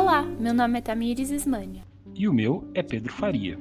Olá, 0.00 0.22
meu 0.22 0.54
nome 0.54 0.78
é 0.78 0.80
Tamires 0.80 1.28
Ismânia. 1.28 1.82
E 2.14 2.28
o 2.28 2.32
meu 2.32 2.70
é 2.72 2.84
Pedro 2.84 3.12
Faria. 3.12 3.58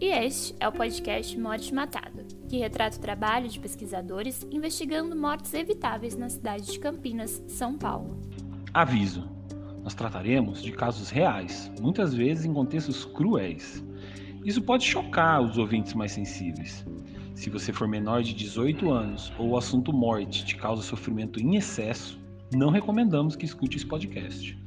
E 0.00 0.06
este 0.06 0.52
é 0.58 0.66
o 0.66 0.72
podcast 0.72 1.38
Morte 1.38 1.72
Matada, 1.72 2.26
que 2.48 2.58
retrata 2.58 2.96
o 2.96 3.00
trabalho 3.00 3.48
de 3.48 3.60
pesquisadores 3.60 4.44
investigando 4.50 5.14
mortes 5.14 5.54
evitáveis 5.54 6.16
na 6.16 6.28
cidade 6.28 6.72
de 6.72 6.78
Campinas, 6.80 7.40
São 7.46 7.78
Paulo. 7.78 8.20
Aviso: 8.74 9.30
nós 9.84 9.94
trataremos 9.94 10.60
de 10.60 10.72
casos 10.72 11.08
reais, 11.08 11.70
muitas 11.80 12.12
vezes 12.12 12.44
em 12.44 12.52
contextos 12.52 13.04
cruéis. 13.04 13.80
Isso 14.44 14.60
pode 14.60 14.84
chocar 14.84 15.40
os 15.40 15.56
ouvintes 15.56 15.94
mais 15.94 16.10
sensíveis. 16.10 16.84
Se 17.36 17.48
você 17.48 17.72
for 17.72 17.86
menor 17.86 18.24
de 18.24 18.34
18 18.34 18.90
anos 18.90 19.32
ou 19.38 19.50
o 19.50 19.56
assunto 19.56 19.92
morte 19.92 20.44
te 20.44 20.56
causa 20.56 20.82
sofrimento 20.82 21.38
em 21.38 21.54
excesso, 21.54 22.18
não 22.52 22.70
recomendamos 22.70 23.36
que 23.36 23.44
escute 23.44 23.76
esse 23.76 23.86
podcast. 23.86 24.63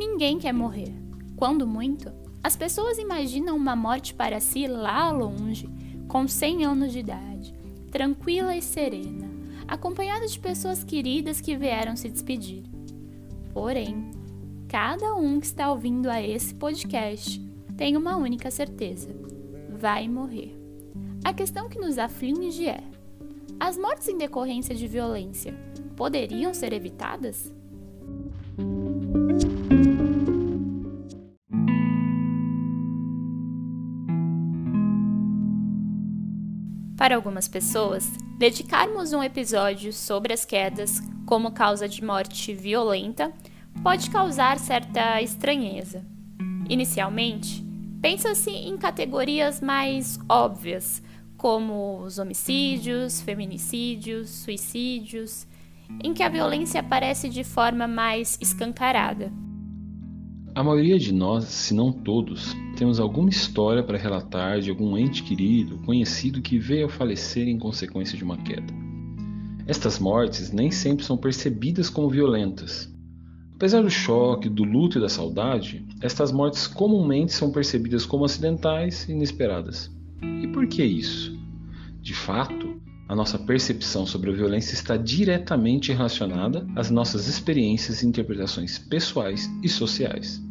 Ninguém 0.00 0.38
quer 0.38 0.54
morrer. 0.54 0.94
Quando 1.36 1.66
muito, 1.66 2.10
as 2.42 2.56
pessoas 2.56 2.96
imaginam 2.96 3.54
uma 3.54 3.76
morte 3.76 4.14
para 4.14 4.40
si 4.40 4.66
lá 4.66 5.12
longe, 5.12 5.68
com 6.08 6.26
100 6.26 6.64
anos 6.64 6.92
de 6.92 7.00
idade, 7.00 7.54
tranquila 7.90 8.56
e 8.56 8.62
serena, 8.62 9.28
acompanhada 9.68 10.26
de 10.26 10.40
pessoas 10.40 10.82
queridas 10.82 11.38
que 11.38 11.54
vieram 11.54 11.96
se 11.96 12.08
despedir. 12.08 12.62
Porém, 13.52 14.10
cada 14.68 15.14
um 15.14 15.38
que 15.38 15.44
está 15.44 15.70
ouvindo 15.70 16.08
a 16.08 16.22
esse 16.22 16.54
podcast 16.54 17.38
tem 17.76 17.94
uma 17.94 18.16
única 18.16 18.50
certeza: 18.50 19.14
vai 19.68 20.08
morrer. 20.08 20.58
A 21.22 21.34
questão 21.34 21.68
que 21.68 21.78
nos 21.78 21.98
aflige 21.98 22.66
é: 22.66 22.82
as 23.60 23.76
mortes 23.76 24.08
em 24.08 24.16
decorrência 24.16 24.74
de 24.74 24.88
violência 24.88 25.54
poderiam 25.94 26.54
ser 26.54 26.72
evitadas? 26.72 27.52
Para 37.00 37.16
algumas 37.16 37.48
pessoas, 37.48 38.06
dedicarmos 38.36 39.14
um 39.14 39.22
episódio 39.22 39.90
sobre 39.90 40.34
as 40.34 40.44
quedas 40.44 41.00
como 41.24 41.50
causa 41.50 41.88
de 41.88 42.04
morte 42.04 42.52
violenta 42.52 43.32
pode 43.82 44.10
causar 44.10 44.58
certa 44.58 45.22
estranheza. 45.22 46.04
Inicialmente, 46.68 47.64
pensa-se 48.02 48.50
em 48.50 48.76
categorias 48.76 49.62
mais 49.62 50.18
óbvias, 50.28 51.02
como 51.38 52.00
os 52.02 52.18
homicídios, 52.18 53.22
feminicídios, 53.22 54.28
suicídios, 54.28 55.46
em 56.04 56.12
que 56.12 56.22
a 56.22 56.28
violência 56.28 56.80
aparece 56.80 57.30
de 57.30 57.44
forma 57.44 57.88
mais 57.88 58.36
escancarada. 58.42 59.32
A 60.60 60.62
maioria 60.62 60.98
de 60.98 61.10
nós, 61.10 61.44
se 61.44 61.72
não 61.72 61.90
todos, 61.90 62.54
temos 62.76 63.00
alguma 63.00 63.30
história 63.30 63.82
para 63.82 63.96
relatar 63.96 64.60
de 64.60 64.68
algum 64.68 64.94
ente 64.94 65.22
querido, 65.22 65.78
conhecido 65.86 66.42
que 66.42 66.58
veio 66.58 66.84
a 66.84 66.88
falecer 66.90 67.48
em 67.48 67.58
consequência 67.58 68.14
de 68.14 68.22
uma 68.22 68.36
queda. 68.36 68.70
Estas 69.66 69.98
mortes 69.98 70.52
nem 70.52 70.70
sempre 70.70 71.02
são 71.02 71.16
percebidas 71.16 71.88
como 71.88 72.10
violentas. 72.10 72.94
Apesar 73.54 73.80
do 73.80 73.88
choque, 73.88 74.50
do 74.50 74.62
luto 74.62 74.98
e 74.98 75.00
da 75.00 75.08
saudade, 75.08 75.82
estas 76.02 76.30
mortes 76.30 76.66
comumente 76.66 77.32
são 77.32 77.50
percebidas 77.50 78.04
como 78.04 78.26
acidentais 78.26 79.08
e 79.08 79.12
inesperadas. 79.12 79.90
E 80.42 80.46
por 80.48 80.66
que 80.66 80.84
isso? 80.84 81.40
De 82.02 82.12
fato, 82.12 82.78
a 83.08 83.14
nossa 83.14 83.38
percepção 83.38 84.04
sobre 84.04 84.28
a 84.28 84.34
violência 84.34 84.74
está 84.74 84.98
diretamente 84.98 85.90
relacionada 85.90 86.66
às 86.76 86.90
nossas 86.90 87.28
experiências 87.28 88.02
e 88.02 88.06
interpretações 88.06 88.78
pessoais 88.78 89.50
e 89.62 89.70
sociais. 89.70 90.49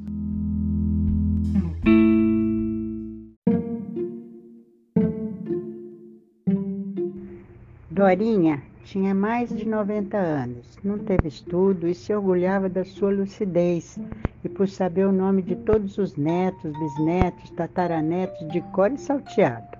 Dorinha 7.99 8.61
tinha 8.85 9.13
mais 9.13 9.49
de 9.49 9.67
90 9.67 10.17
anos, 10.17 10.79
não 10.83 10.97
teve 10.97 11.27
estudo 11.27 11.85
e 11.85 11.93
se 11.93 12.13
orgulhava 12.13 12.69
da 12.69 12.85
sua 12.85 13.11
lucidez 13.11 13.99
e 14.43 14.47
por 14.47 14.69
saber 14.69 15.05
o 15.05 15.11
nome 15.11 15.41
de 15.41 15.55
todos 15.55 15.97
os 15.97 16.15
netos, 16.15 16.71
bisnetos, 16.79 17.49
tataranetos 17.51 18.47
de 18.47 18.61
cor 18.71 18.91
e 18.91 18.97
salteado. 18.97 19.77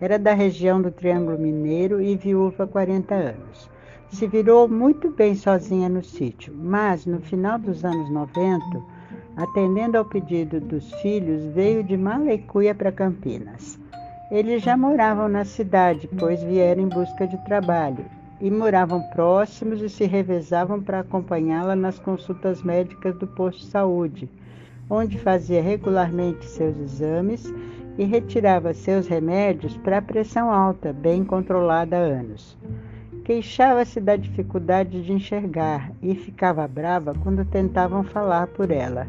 Era 0.00 0.18
da 0.18 0.34
região 0.34 0.82
do 0.82 0.90
Triângulo 0.90 1.38
Mineiro 1.38 2.02
e 2.02 2.14
viúva 2.16 2.64
há 2.64 2.66
40 2.66 3.14
anos. 3.14 3.70
Se 4.10 4.26
virou 4.26 4.68
muito 4.68 5.10
bem 5.10 5.34
sozinha 5.34 5.88
no 5.88 6.04
sítio, 6.04 6.54
mas 6.54 7.06
no 7.06 7.20
final 7.20 7.58
dos 7.58 7.84
anos 7.84 8.10
90, 8.10 8.64
atendendo 9.36 9.98
ao 9.98 10.04
pedido 10.04 10.60
dos 10.60 10.92
filhos, 11.00 11.42
veio 11.54 11.82
de 11.82 11.96
Malecuia 11.96 12.74
para 12.74 12.92
Campinas. 12.92 13.78
Eles 14.30 14.62
já 14.62 14.76
moravam 14.76 15.28
na 15.28 15.44
cidade, 15.44 16.08
pois 16.18 16.42
vieram 16.42 16.82
em 16.82 16.88
busca 16.88 17.26
de 17.26 17.36
trabalho, 17.44 18.04
e 18.40 18.50
moravam 18.50 19.00
próximos 19.10 19.80
e 19.80 19.88
se 19.88 20.04
revezavam 20.06 20.82
para 20.82 21.00
acompanhá-la 21.00 21.76
nas 21.76 21.98
consultas 21.98 22.62
médicas 22.62 23.16
do 23.16 23.26
posto 23.26 23.60
de 23.60 23.66
saúde, 23.66 24.28
onde 24.88 25.18
fazia 25.18 25.62
regularmente 25.62 26.44
seus 26.44 26.76
exames 26.78 27.52
e 27.96 28.04
retirava 28.04 28.74
seus 28.74 29.06
remédios 29.06 29.76
para 29.78 29.98
a 29.98 30.02
pressão 30.02 30.50
alta, 30.50 30.92
bem 30.92 31.24
controlada 31.24 31.96
há 31.96 32.00
anos. 32.00 32.56
Queixava-se 33.24 34.02
da 34.02 34.16
dificuldade 34.16 35.02
de 35.02 35.10
enxergar 35.10 35.90
e 36.02 36.14
ficava 36.14 36.68
brava 36.68 37.14
quando 37.22 37.42
tentavam 37.42 38.04
falar 38.04 38.48
por 38.48 38.70
ela. 38.70 39.08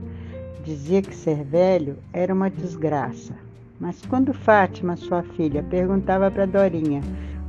Dizia 0.64 1.02
que 1.02 1.14
ser 1.14 1.44
velho 1.44 1.98
era 2.14 2.34
uma 2.34 2.50
desgraça. 2.50 3.34
Mas 3.78 4.02
quando 4.06 4.34
Fátima, 4.34 4.96
sua 4.96 5.22
filha, 5.22 5.62
perguntava 5.62 6.32
para 6.32 6.46
Dorinha 6.46 7.02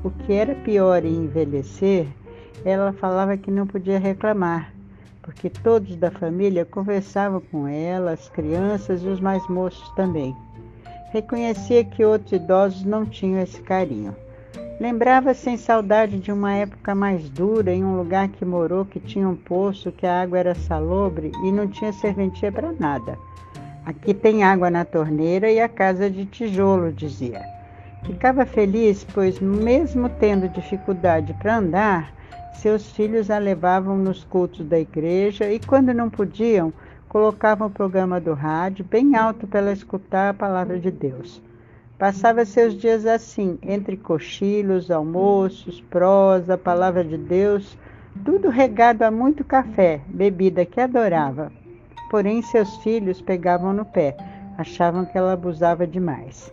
o 0.02 0.10
que 0.10 0.32
era 0.32 0.56
pior 0.56 1.04
em 1.04 1.14
envelhecer, 1.14 2.08
ela 2.64 2.92
falava 2.92 3.36
que 3.36 3.50
não 3.50 3.64
podia 3.64 4.00
reclamar, 4.00 4.72
porque 5.22 5.48
todos 5.48 5.94
da 5.94 6.10
família 6.10 6.64
conversavam 6.64 7.40
com 7.40 7.68
ela, 7.68 8.10
as 8.10 8.28
crianças 8.28 9.04
e 9.04 9.06
os 9.06 9.20
mais 9.20 9.46
moços 9.48 9.88
também. 9.94 10.34
Reconhecia 11.12 11.84
que 11.84 12.04
outros 12.04 12.32
idosos 12.32 12.82
não 12.82 13.06
tinham 13.06 13.40
esse 13.40 13.60
carinho. 13.62 14.16
Lembrava 14.78 15.32
sem 15.32 15.56
saudade 15.56 16.18
de 16.18 16.30
uma 16.30 16.52
época 16.52 16.94
mais 16.94 17.30
dura, 17.30 17.72
em 17.72 17.82
um 17.82 17.96
lugar 17.96 18.28
que 18.28 18.44
morou, 18.44 18.84
que 18.84 19.00
tinha 19.00 19.26
um 19.26 19.34
poço, 19.34 19.90
que 19.90 20.06
a 20.06 20.20
água 20.20 20.38
era 20.38 20.54
salobre 20.54 21.32
e 21.42 21.50
não 21.50 21.66
tinha 21.66 21.94
serventia 21.94 22.52
para 22.52 22.72
nada. 22.72 23.18
Aqui 23.86 24.12
tem 24.12 24.44
água 24.44 24.68
na 24.68 24.84
torneira 24.84 25.50
e 25.50 25.58
a 25.58 25.68
casa 25.68 26.10
de 26.10 26.26
tijolo, 26.26 26.92
dizia. 26.92 27.40
Ficava 28.04 28.44
feliz, 28.44 29.02
pois, 29.02 29.40
mesmo 29.40 30.10
tendo 30.10 30.46
dificuldade 30.46 31.32
para 31.40 31.56
andar, 31.56 32.12
seus 32.52 32.92
filhos 32.92 33.30
a 33.30 33.38
levavam 33.38 33.96
nos 33.96 34.24
cultos 34.24 34.66
da 34.66 34.78
igreja 34.78 35.50
e, 35.50 35.58
quando 35.58 35.94
não 35.94 36.10
podiam, 36.10 36.70
colocavam 37.08 37.68
o 37.68 37.70
programa 37.70 38.20
do 38.20 38.34
rádio 38.34 38.84
bem 38.84 39.16
alto 39.16 39.46
para 39.46 39.60
ela 39.60 39.72
escutar 39.72 40.28
a 40.28 40.34
palavra 40.34 40.78
de 40.78 40.90
Deus. 40.90 41.40
Passava 41.98 42.44
seus 42.44 42.74
dias 42.74 43.06
assim, 43.06 43.58
entre 43.62 43.96
cochilos, 43.96 44.90
almoços, 44.90 45.80
prosa, 45.80 46.58
palavra 46.58 47.02
de 47.02 47.16
Deus, 47.16 47.76
tudo 48.22 48.50
regado 48.50 49.02
a 49.02 49.10
muito 49.10 49.42
café, 49.42 50.02
bebida 50.06 50.66
que 50.66 50.78
adorava. 50.78 51.50
Porém, 52.10 52.42
seus 52.42 52.76
filhos 52.78 53.22
pegavam 53.22 53.72
no 53.72 53.84
pé, 53.84 54.14
achavam 54.58 55.06
que 55.06 55.16
ela 55.16 55.32
abusava 55.32 55.86
demais. 55.86 56.52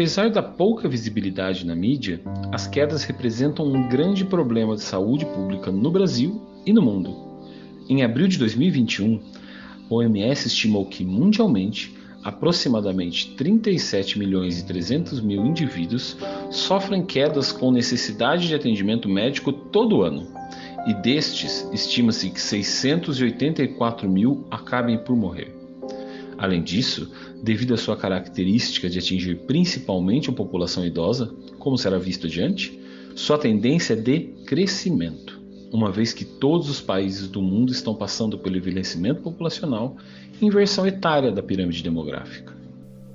Apesar 0.00 0.30
da 0.30 0.42
pouca 0.42 0.88
visibilidade 0.88 1.66
na 1.66 1.76
mídia, 1.76 2.22
as 2.50 2.66
quedas 2.66 3.04
representam 3.04 3.66
um 3.66 3.86
grande 3.86 4.24
problema 4.24 4.74
de 4.74 4.80
saúde 4.80 5.26
pública 5.26 5.70
no 5.70 5.90
Brasil 5.90 6.40
e 6.64 6.72
no 6.72 6.80
mundo. 6.80 7.14
Em 7.86 8.02
abril 8.02 8.26
de 8.26 8.38
2021, 8.38 9.20
a 9.90 9.94
OMS 9.94 10.46
estimou 10.46 10.86
que 10.86 11.04
mundialmente 11.04 11.94
aproximadamente 12.24 13.34
37 13.34 14.18
milhões 14.18 14.58
e 14.58 14.64
300 14.64 15.20
mil 15.20 15.44
indivíduos 15.44 16.16
sofrem 16.50 17.04
quedas 17.04 17.52
com 17.52 17.70
necessidade 17.70 18.48
de 18.48 18.54
atendimento 18.54 19.06
médico 19.06 19.52
todo 19.52 20.00
ano, 20.00 20.28
e 20.86 20.94
destes 20.94 21.68
estima-se 21.74 22.30
que 22.30 22.40
684 22.40 24.08
mil 24.08 24.46
acabem 24.50 24.96
por 24.96 25.14
morrer. 25.14 25.54
Além 26.38 26.62
disso, 26.62 27.12
devido 27.42 27.74
à 27.74 27.76
sua 27.76 27.96
característica 27.96 28.88
de 28.88 28.98
atingir 28.98 29.36
principalmente 29.46 30.30
a 30.30 30.32
população 30.32 30.84
idosa, 30.84 31.34
como 31.58 31.78
será 31.78 31.98
visto 31.98 32.26
adiante, 32.26 32.78
sua 33.14 33.38
tendência 33.38 33.94
é 33.94 33.96
de 33.96 34.20
crescimento, 34.46 35.40
uma 35.72 35.90
vez 35.90 36.12
que 36.12 36.24
todos 36.24 36.68
os 36.68 36.80
países 36.80 37.28
do 37.28 37.42
mundo 37.42 37.72
estão 37.72 37.94
passando 37.94 38.38
pelo 38.38 38.56
envelhecimento 38.56 39.22
populacional 39.22 39.96
e 40.40 40.46
inversão 40.46 40.86
etária 40.86 41.30
da 41.30 41.42
pirâmide 41.42 41.82
demográfica. 41.82 42.54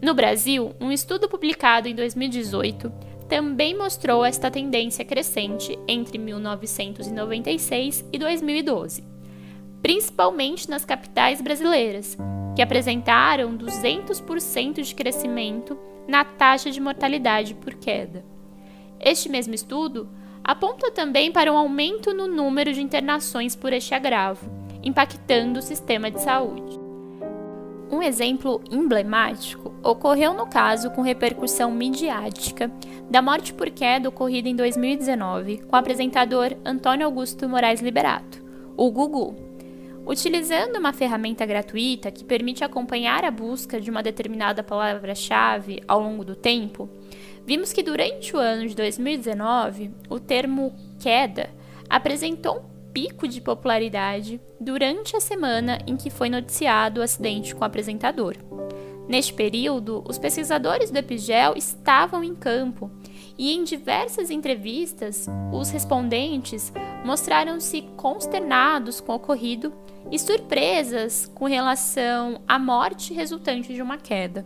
No 0.02 0.14
Brasil, 0.14 0.74
um 0.80 0.92
estudo 0.92 1.28
publicado 1.28 1.88
em 1.88 1.96
2018 1.96 2.92
também 3.28 3.76
mostrou 3.76 4.24
esta 4.24 4.52
tendência 4.52 5.04
crescente 5.04 5.78
entre 5.88 6.18
1996 6.18 8.06
e 8.14 8.20
2012, 8.20 9.04
principalmente 9.82 10.70
nas 10.70 10.86
capitais 10.86 11.42
brasileiras, 11.42 12.16
que 12.56 12.62
apresentaram 12.62 13.58
200% 13.58 14.82
de 14.82 14.96
crescimento 14.96 15.78
na 16.08 16.24
taxa 16.24 16.72
de 16.72 16.80
mortalidade 16.80 17.54
por 17.54 17.74
queda. 17.76 18.24
Este 19.00 19.28
mesmo 19.30 19.54
estudo 19.54 20.10
aponta 20.44 20.92
também 20.92 21.32
para 21.32 21.52
um 21.52 21.58
aumento 21.58 22.14
no 22.14 22.28
número 22.28 22.72
de 22.72 22.82
internações 22.82 23.56
por 23.56 23.74
este 23.74 23.94
agravo, 23.94 24.50
impactando 24.84 25.60
o 25.60 25.64
sistema 25.64 26.10
de 26.10 26.22
saúde. 26.22 26.80
Um 27.92 28.02
exemplo 28.02 28.62
emblemático 28.72 29.74
ocorreu 29.84 30.34
no 30.34 30.48
caso 30.48 30.90
com 30.92 31.02
repercussão 31.02 31.72
midiática 31.72 32.72
da 33.10 33.22
morte 33.22 33.54
por 33.54 33.70
queda 33.70 34.10
ocorrida 34.10 34.50
em 34.50 34.56
2019 34.56 35.58
com 35.68 35.76
o 35.76 35.80
apresentador 35.80 36.56
Antônio 36.66 37.06
Augusto 37.06 37.48
Moraes 37.48 37.82
Liberato, 37.82 38.44
o 38.76 38.90
Gugu. 38.92 39.45
Utilizando 40.06 40.78
uma 40.78 40.94
ferramenta 40.94 41.46
gratuita 41.48 42.12
que 42.12 42.24
permite 42.24 42.64
acompanhar 42.64 43.26
a 43.26 43.32
busca 43.32 43.82
de 43.82 43.90
uma 43.90 44.04
determinada 44.04 44.62
palavra-chave 44.62 45.82
ao 45.88 46.00
longo 46.00 46.24
do 46.24 46.36
tempo, 46.36 46.88
vimos 47.44 47.74
que 47.74 47.82
durante 47.82 48.36
o 48.36 48.40
ano 48.40 48.68
de 48.68 48.76
2019 48.76 49.92
o 50.08 50.20
termo 50.20 50.76
queda 51.00 51.50
apresentou 51.90 52.58
um 52.60 52.92
pico 52.94 53.28
de 53.28 53.42
popularidade 53.42 54.40
durante 54.60 55.18
a 55.18 55.20
semana 55.20 55.80
em 55.88 55.98
que 55.98 56.12
foi 56.12 56.30
noticiado 56.30 57.02
o 57.02 57.04
acidente 57.04 57.56
com 57.56 57.62
o 57.62 57.66
apresentador. 57.66 58.38
Neste 59.08 59.34
período, 59.34 60.04
os 60.08 60.18
pesquisadores 60.18 60.90
do 60.90 60.98
Epigel 60.98 61.54
estavam 61.56 62.24
em 62.24 62.34
campo 62.34 62.90
e, 63.38 63.54
em 63.54 63.64
diversas 63.64 64.32
entrevistas, 64.32 65.28
os 65.54 65.70
respondentes 65.70 66.74
mostraram-se 67.04 67.84
consternados 67.96 69.00
com 69.00 69.12
o 69.12 69.16
ocorrido 69.16 69.72
e 70.12 70.18
surpresas 70.18 71.32
com 71.36 71.46
relação 71.46 72.42
à 72.48 72.58
morte 72.58 73.14
resultante 73.14 73.74
de 73.74 73.82
uma 73.82 73.98
queda. 73.98 74.46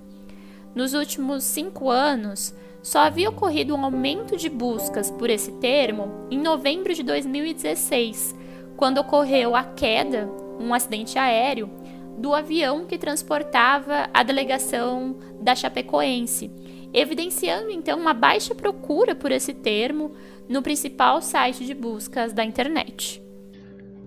Nos 0.76 0.94
últimos 0.94 1.46
cinco 1.46 1.90
anos, 1.90 2.54
só 2.84 3.00
havia 3.00 3.30
ocorrido 3.30 3.76
um 3.76 3.84
aumento 3.84 4.38
de 4.38 4.50
buscas 4.50 5.10
por 5.10 5.30
esse 5.30 5.54
termo 5.54 6.28
em 6.30 6.38
novembro 6.38 6.94
de 6.94 7.04
2016, 7.04 8.36
quando 8.78 9.00
ocorreu 9.00 9.56
a 9.56 9.64
queda, 9.64 10.30
um 10.60 10.74
acidente 10.74 11.18
aéreo, 11.18 11.70
do 12.18 12.34
avião 12.34 12.86
que 12.86 12.98
transportava 12.98 14.10
a 14.14 14.24
delegação 14.24 15.18
da 15.42 15.56
Chapecoense, 15.56 16.52
evidenciando 16.94 17.70
então 17.70 18.00
uma 18.00 18.14
baixa 18.14 18.56
procura 18.56 19.16
por 19.16 19.32
esse 19.32 19.54
termo 19.54 20.12
no 20.48 20.62
principal 20.62 21.22
site 21.22 21.66
de 21.66 21.74
buscas 21.74 22.34
da 22.34 22.44
internet. 22.44 23.22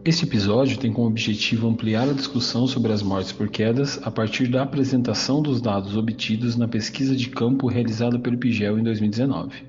Este 0.05 0.25
episódio 0.25 0.77
tem 0.79 0.93
como 0.93 1.07
objetivo 1.07 1.69
ampliar 1.69 2.09
a 2.09 2.13
discussão 2.13 2.67
sobre 2.67 2.93
as 2.93 3.05
mortes 3.05 3.31
por 3.31 3.49
quedas 3.49 4.01
a 4.03 4.11
partir 4.11 4.49
da 4.49 4.63
apresentação 4.63 5.41
dos 5.41 5.61
dados 5.61 5.97
obtidos 5.97 6.57
na 6.57 6.67
pesquisa 6.67 7.15
de 7.15 7.29
campo 7.29 7.69
realizada 7.69 8.19
pelo 8.19 8.37
PIGEL 8.37 8.81
em 8.81 8.83
2019. 8.83 9.65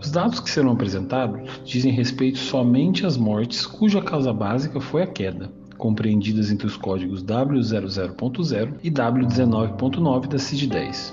Os 0.00 0.12
dados 0.12 0.38
que 0.38 0.48
serão 0.48 0.72
apresentados 0.72 1.60
dizem 1.64 1.92
respeito 1.92 2.38
somente 2.38 3.04
às 3.04 3.16
mortes 3.16 3.66
cuja 3.66 4.00
causa 4.00 4.32
básica 4.32 4.80
foi 4.80 5.02
a 5.02 5.06
queda, 5.08 5.50
compreendidas 5.82 6.52
entre 6.52 6.64
os 6.64 6.76
códigos 6.76 7.24
W00.0 7.24 8.74
e 8.84 8.88
W19.9 8.88 10.28
da 10.28 10.38
CID-10. 10.38 11.12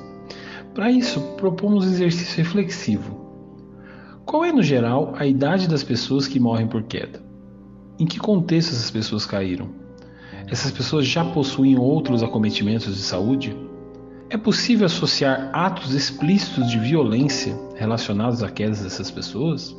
Para 0.75 0.91
isso, 0.91 1.19
propomos 1.37 1.85
um 1.85 1.89
exercício 1.89 2.37
reflexivo. 2.37 3.19
Qual 4.23 4.45
é, 4.45 4.51
no 4.51 4.61
geral, 4.61 5.15
a 5.17 5.25
idade 5.25 5.67
das 5.67 5.83
pessoas 5.83 6.27
que 6.27 6.39
morrem 6.39 6.67
por 6.67 6.83
queda? 6.83 7.19
Em 7.97 8.05
que 8.05 8.19
contexto 8.19 8.69
essas 8.69 8.91
pessoas 8.91 9.25
caíram? 9.25 9.69
Essas 10.47 10.71
pessoas 10.71 11.07
já 11.07 11.25
possuem 11.25 11.75
outros 11.75 12.21
acometimentos 12.21 12.95
de 12.95 13.01
saúde? 13.01 13.57
É 14.29 14.37
possível 14.37 14.85
associar 14.85 15.49
atos 15.51 15.95
explícitos 15.95 16.69
de 16.69 16.77
violência 16.77 17.57
relacionados 17.73 18.43
à 18.43 18.51
queda 18.51 18.75
dessas 18.75 19.09
pessoas? 19.09 19.75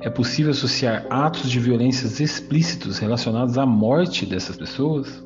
É 0.00 0.08
possível 0.08 0.52
associar 0.52 1.06
atos 1.10 1.50
de 1.50 1.58
violências 1.58 2.20
explícitos 2.20 2.98
relacionados 2.98 3.58
à 3.58 3.66
morte 3.66 4.24
dessas 4.24 4.56
pessoas? 4.56 5.24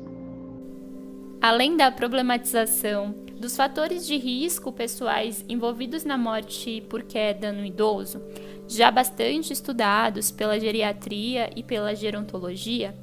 Além 1.39 1.77
da 1.77 1.91
problematização 1.91 3.13
dos 3.39 3.55
fatores 3.55 4.07
de 4.07 4.17
risco 4.17 4.71
pessoais 4.71 5.45
envolvidos 5.47 6.03
na 6.03 6.17
morte 6.17 6.81
por 6.89 7.03
queda 7.03 7.51
no 7.51 7.63
idoso, 7.63 8.19
já 8.67 8.89
bastante 8.89 9.53
estudados 9.53 10.31
pela 10.31 10.59
geriatria 10.59 11.51
e 11.55 11.61
pela 11.61 11.93
gerontologia, 11.93 12.95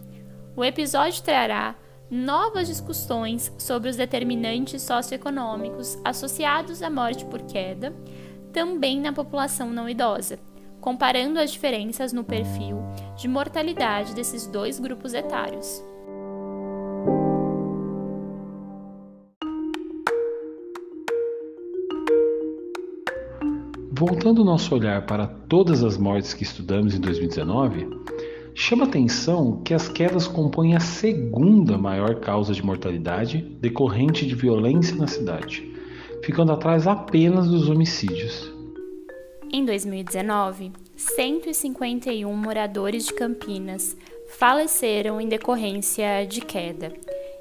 o 0.57 0.65
episódio 0.65 1.23
trará 1.23 1.77
novas 2.11 2.67
discussões 2.67 3.53
sobre 3.57 3.89
os 3.89 3.97
determinantes 3.97 4.83
socioeconômicos 4.83 5.97
associados 6.05 6.83
à 6.83 6.91
morte 6.91 7.25
por 7.27 7.43
queda, 7.43 7.95
também 8.53 9.01
na 9.01 9.13
população 9.13 9.71
não 9.71 9.89
idosa, 9.89 10.37
comparando 10.81 11.39
as 11.39 11.51
diferenças 11.51 12.13
no 12.13 12.25
perfil 12.25 12.79
de 13.17 13.29
mortalidade 13.29 14.15
desses 14.15 14.47
dois 14.47 14.81
grupos 14.81 15.15
etários. 15.15 15.85
Voltando 23.93 24.41
o 24.41 24.45
nosso 24.45 24.75
olhar 24.75 25.05
para 25.05 25.27
todas 25.27 25.85
as 25.85 25.99
mortes 25.99 26.33
que 26.33 26.43
estudamos 26.43 26.95
em 26.95 27.01
2019, 27.01 27.87
chama 28.55 28.85
atenção 28.85 29.61
que 29.63 29.75
as 29.75 29.89
quedas 29.89 30.27
compõem 30.27 30.75
a 30.75 30.81
segunda 30.81 31.77
maior 31.77 32.19
causa 32.19 32.55
de 32.55 32.65
mortalidade 32.65 33.43
decorrente 33.61 34.27
de 34.27 34.35
violência 34.35 34.97
na 34.97 35.07
cidade, 35.07 35.71
ficando 36.25 36.51
atrás 36.51 36.87
apenas 36.87 37.47
dos 37.49 37.69
homicídios. 37.69 38.60
Em 39.53 39.65
2019, 39.65 40.71
151 40.97 42.33
moradores 42.37 43.07
de 43.07 43.13
Campinas 43.13 43.97
faleceram 44.39 45.21
em 45.21 45.27
decorrência 45.29 46.25
de 46.25 46.41
queda, 46.41 46.93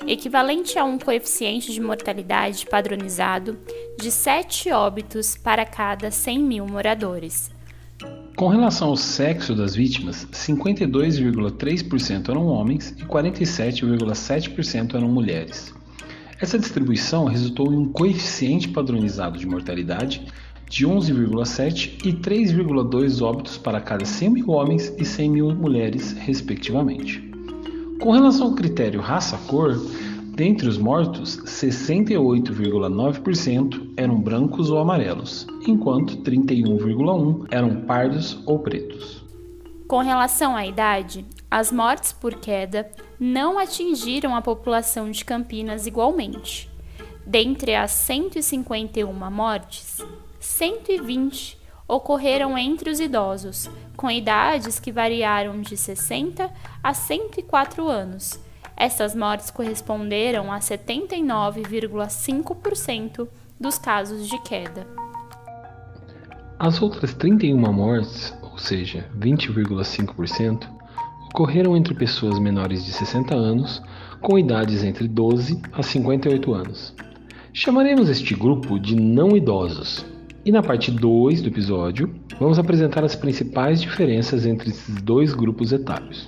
equivalente 0.08 0.80
a 0.80 0.84
um 0.84 0.98
coeficiente 0.98 1.72
de 1.72 1.80
mortalidade 1.80 2.66
padronizado 2.66 3.60
de 4.00 4.10
7 4.10 4.72
óbitos 4.72 5.38
para 5.38 5.64
cada 5.66 6.10
100 6.10 6.40
mil 6.40 6.66
moradores. 6.66 7.52
Com 8.36 8.48
relação 8.48 8.88
ao 8.88 8.98
sexo 8.98 9.54
das 9.54 9.76
vítimas, 9.76 10.26
52,3% 10.32 12.30
eram 12.30 12.48
homens 12.48 12.90
e 12.98 13.04
47,7% 13.04 14.96
eram 14.96 15.10
mulheres. 15.10 15.72
Essa 16.42 16.58
distribuição 16.58 17.26
resultou 17.26 17.72
em 17.74 17.78
um 17.78 17.92
coeficiente 17.92 18.70
padronizado 18.70 19.38
de 19.38 19.46
mortalidade 19.46 20.26
de 20.70 20.88
11,7 20.88 22.06
e 22.06 22.14
3,2 22.14 23.22
óbitos 23.22 23.58
para 23.58 23.82
cada 23.82 24.06
100 24.06 24.30
mil 24.30 24.50
homens 24.52 24.94
e 24.98 25.04
100 25.04 25.30
mil 25.30 25.54
mulheres, 25.56 26.14
respectivamente. 26.14 27.22
Com 28.00 28.12
relação 28.12 28.48
ao 28.48 28.54
critério 28.54 29.02
raça-cor, 29.02 29.76
dentre 30.36 30.70
os 30.70 30.78
mortos, 30.78 31.38
68,9% 31.44 33.94
eram 33.98 34.22
brancos 34.22 34.70
ou 34.70 34.78
amarelos, 34.78 35.48
enquanto 35.68 36.18
31,1% 36.18 37.48
eram 37.50 37.82
pardos 37.82 38.40
ou 38.46 38.60
pretos. 38.60 39.26
Com 39.88 39.98
relação 39.98 40.56
à 40.56 40.68
idade, 40.68 41.26
as 41.50 41.72
mortes 41.72 42.14
por 42.14 42.36
queda 42.36 42.92
não 43.20 43.58
atingiram 43.58 44.36
a 44.36 44.42
população 44.42 45.10
de 45.10 45.26
Campinas 45.26 45.88
igualmente. 45.88 46.70
Dentre 47.26 47.74
as 47.76 47.90
151 47.92 49.12
mortes, 49.32 49.98
120 50.40 51.60
ocorreram 51.88 52.58
entre 52.58 52.90
os 52.90 53.00
idosos, 53.00 53.70
com 53.98 54.12
idades 54.12 54.80
que 54.80 54.92
variaram 54.92 55.62
de 55.62 55.76
60 55.76 56.52
a 56.84 56.94
104 56.94 57.88
anos. 57.88 58.40
Essas 58.78 59.16
mortes 59.16 59.50
corresponderam 59.52 60.52
a 60.52 60.60
79,5% 60.60 63.28
dos 63.60 63.78
casos 63.78 64.28
de 64.28 64.42
queda. 64.44 64.88
As 66.58 66.82
outras 66.82 67.14
31 67.14 67.58
mortes, 67.74 68.34
ou 68.42 68.58
seja, 68.58 69.06
20,5%, 69.18 70.66
ocorreram 71.30 71.76
entre 71.76 71.94
pessoas 71.94 72.40
menores 72.40 72.86
de 72.86 72.94
60 72.94 73.36
anos, 73.36 73.82
com 74.22 74.38
idades 74.38 74.84
entre 74.84 75.08
12 75.08 75.62
a 75.74 75.82
58 75.82 76.54
anos. 76.54 76.94
Chamaremos 77.52 78.10
este 78.10 78.36
grupo 78.36 78.80
de 78.80 78.96
não 78.96 79.36
idosos, 79.36 80.06
e 80.46 80.52
na 80.52 80.64
parte 80.64 80.92
2 80.92 81.42
do 81.42 81.50
episódio, 81.50 82.14
vamos 82.40 82.58
apresentar 82.58 83.04
as 83.04 83.16
principais 83.16 83.82
diferenças 83.82 84.46
entre 84.46 84.70
esses 84.70 85.02
dois 85.02 85.34
grupos 85.34 85.72
etários. 85.72 86.28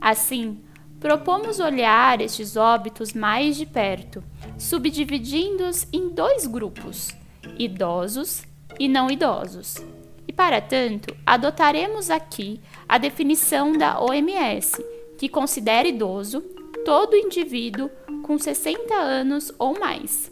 Assim, 0.00 0.58
propomos 0.98 1.60
olhar 1.60 2.20
estes 2.20 2.56
óbitos 2.56 3.12
mais 3.12 3.56
de 3.56 3.66
perto, 3.66 4.22
subdividindo-os 4.58 5.86
em 5.92 6.08
dois 6.08 6.46
grupos: 6.46 7.14
idosos 7.58 8.42
e 8.78 8.88
não 8.88 9.10
idosos. 9.10 9.76
E 10.26 10.32
para 10.32 10.60
tanto, 10.60 11.14
adotaremos 11.26 12.08
aqui 12.08 12.60
a 12.88 12.98
definição 12.98 13.72
da 13.72 14.00
OMS, 14.00 14.82
que 15.18 15.28
considera 15.28 15.88
idoso 15.88 16.40
todo 16.84 17.16
indivíduo 17.16 17.90
com 18.22 18.38
60 18.38 18.94
anos 18.94 19.52
ou 19.58 19.78
mais. 19.78 20.30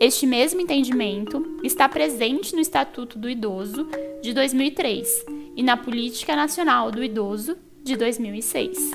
Este 0.00 0.28
mesmo 0.28 0.60
entendimento 0.60 1.44
está 1.64 1.88
presente 1.88 2.54
no 2.54 2.60
Estatuto 2.60 3.18
do 3.18 3.28
Idoso 3.28 3.88
de 4.22 4.32
2003 4.32 5.26
e 5.56 5.62
na 5.64 5.76
Política 5.76 6.36
Nacional 6.36 6.92
do 6.92 7.02
Idoso 7.02 7.56
de 7.82 7.96
2006. 7.96 8.92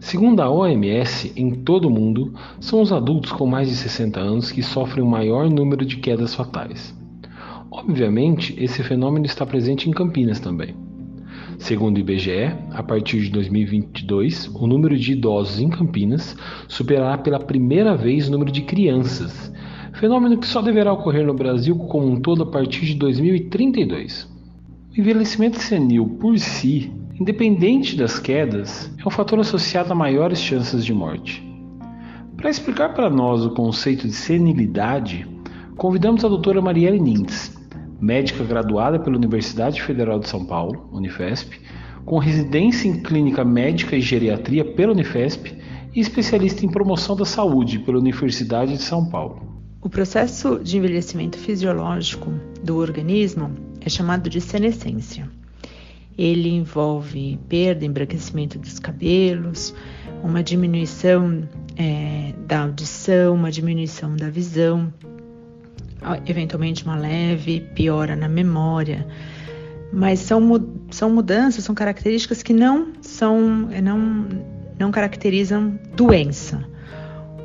Segundo 0.00 0.40
a 0.40 0.50
OMS, 0.50 1.30
em 1.36 1.50
todo 1.50 1.88
o 1.88 1.90
mundo, 1.90 2.32
são 2.58 2.80
os 2.80 2.90
adultos 2.90 3.32
com 3.32 3.44
mais 3.44 3.68
de 3.68 3.76
60 3.76 4.18
anos 4.18 4.50
que 4.50 4.62
sofrem 4.62 5.04
o 5.04 5.06
maior 5.06 5.50
número 5.50 5.84
de 5.84 5.98
quedas 5.98 6.34
fatais. 6.34 6.94
Obviamente, 7.70 8.54
esse 8.56 8.82
fenômeno 8.82 9.26
está 9.26 9.44
presente 9.44 9.90
em 9.90 9.92
Campinas 9.92 10.40
também. 10.40 10.74
Segundo 11.64 11.96
o 11.96 12.00
IBGE, 12.00 12.54
a 12.72 12.82
partir 12.82 13.22
de 13.22 13.30
2022, 13.30 14.48
o 14.54 14.66
número 14.66 14.98
de 14.98 15.12
idosos 15.12 15.58
em 15.58 15.70
Campinas 15.70 16.36
superará 16.68 17.16
pela 17.16 17.38
primeira 17.38 17.96
vez 17.96 18.28
o 18.28 18.32
número 18.32 18.52
de 18.52 18.60
crianças, 18.60 19.50
fenômeno 19.94 20.36
que 20.36 20.46
só 20.46 20.60
deverá 20.60 20.92
ocorrer 20.92 21.24
no 21.24 21.32
Brasil 21.32 21.74
como 21.74 22.06
um 22.06 22.20
todo 22.20 22.42
a 22.42 22.50
partir 22.50 22.84
de 22.84 22.96
2032. 22.96 24.28
O 24.94 25.00
envelhecimento 25.00 25.58
senil 25.58 26.06
por 26.20 26.38
si 26.38 26.92
independente 27.18 27.96
das 27.96 28.18
quedas, 28.18 28.92
é 29.02 29.08
um 29.08 29.10
fator 29.10 29.40
associado 29.40 29.90
a 29.90 29.96
maiores 29.96 30.40
chances 30.40 30.84
de 30.84 30.92
morte. 30.92 31.42
Para 32.36 32.50
explicar 32.50 32.92
para 32.92 33.08
nós 33.08 33.42
o 33.42 33.54
conceito 33.54 34.06
de 34.06 34.12
senilidade, 34.12 35.26
convidamos 35.76 36.26
a 36.26 36.28
doutora 36.28 36.60
Marielle 36.60 37.00
Nintz, 37.00 37.53
médica 38.04 38.44
graduada 38.44 38.98
pela 38.98 39.16
Universidade 39.16 39.80
Federal 39.80 40.18
de 40.18 40.28
São 40.28 40.44
Paulo, 40.44 40.90
Unifesp, 40.92 41.58
com 42.04 42.18
residência 42.18 42.86
em 42.86 43.02
clínica 43.02 43.42
médica 43.42 43.96
e 43.96 44.00
geriatria 44.02 44.62
pela 44.62 44.92
Unifesp 44.92 45.56
e 45.94 46.00
especialista 46.00 46.66
em 46.66 46.68
promoção 46.68 47.16
da 47.16 47.24
saúde 47.24 47.78
pela 47.78 47.98
Universidade 47.98 48.76
de 48.76 48.82
São 48.82 49.08
Paulo. 49.08 49.54
O 49.80 49.88
processo 49.88 50.60
de 50.62 50.76
envelhecimento 50.76 51.38
fisiológico 51.38 52.30
do 52.62 52.76
organismo 52.76 53.50
é 53.80 53.88
chamado 53.88 54.28
de 54.28 54.40
senescência. 54.40 55.30
Ele 56.16 56.50
envolve 56.50 57.38
perda, 57.48 57.86
embranquecimento 57.86 58.58
dos 58.58 58.78
cabelos, 58.78 59.74
uma 60.22 60.42
diminuição 60.42 61.48
é, 61.76 62.34
da 62.46 62.64
audição, 62.64 63.34
uma 63.34 63.50
diminuição 63.50 64.14
da 64.14 64.30
visão, 64.30 64.92
eventualmente 66.26 66.84
uma 66.84 66.96
leve 66.96 67.60
piora 67.74 68.14
na 68.14 68.28
memória. 68.28 69.06
Mas 69.92 70.20
são, 70.20 70.42
são 70.90 71.10
mudanças, 71.10 71.64
são 71.64 71.74
características 71.74 72.42
que 72.42 72.52
não 72.52 72.92
são, 73.00 73.68
não, 73.82 74.26
não 74.78 74.90
caracterizam 74.90 75.78
doença. 75.94 76.64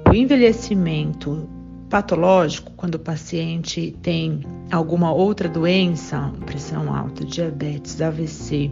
O 0.09 0.13
envelhecimento 0.13 1.47
patológico, 1.89 2.71
quando 2.75 2.95
o 2.95 2.99
paciente 2.99 3.95
tem 4.01 4.41
alguma 4.71 5.11
outra 5.11 5.49
doença, 5.49 6.31
pressão 6.45 6.93
alta, 6.93 7.25
diabetes, 7.25 7.99
AVC, 8.01 8.71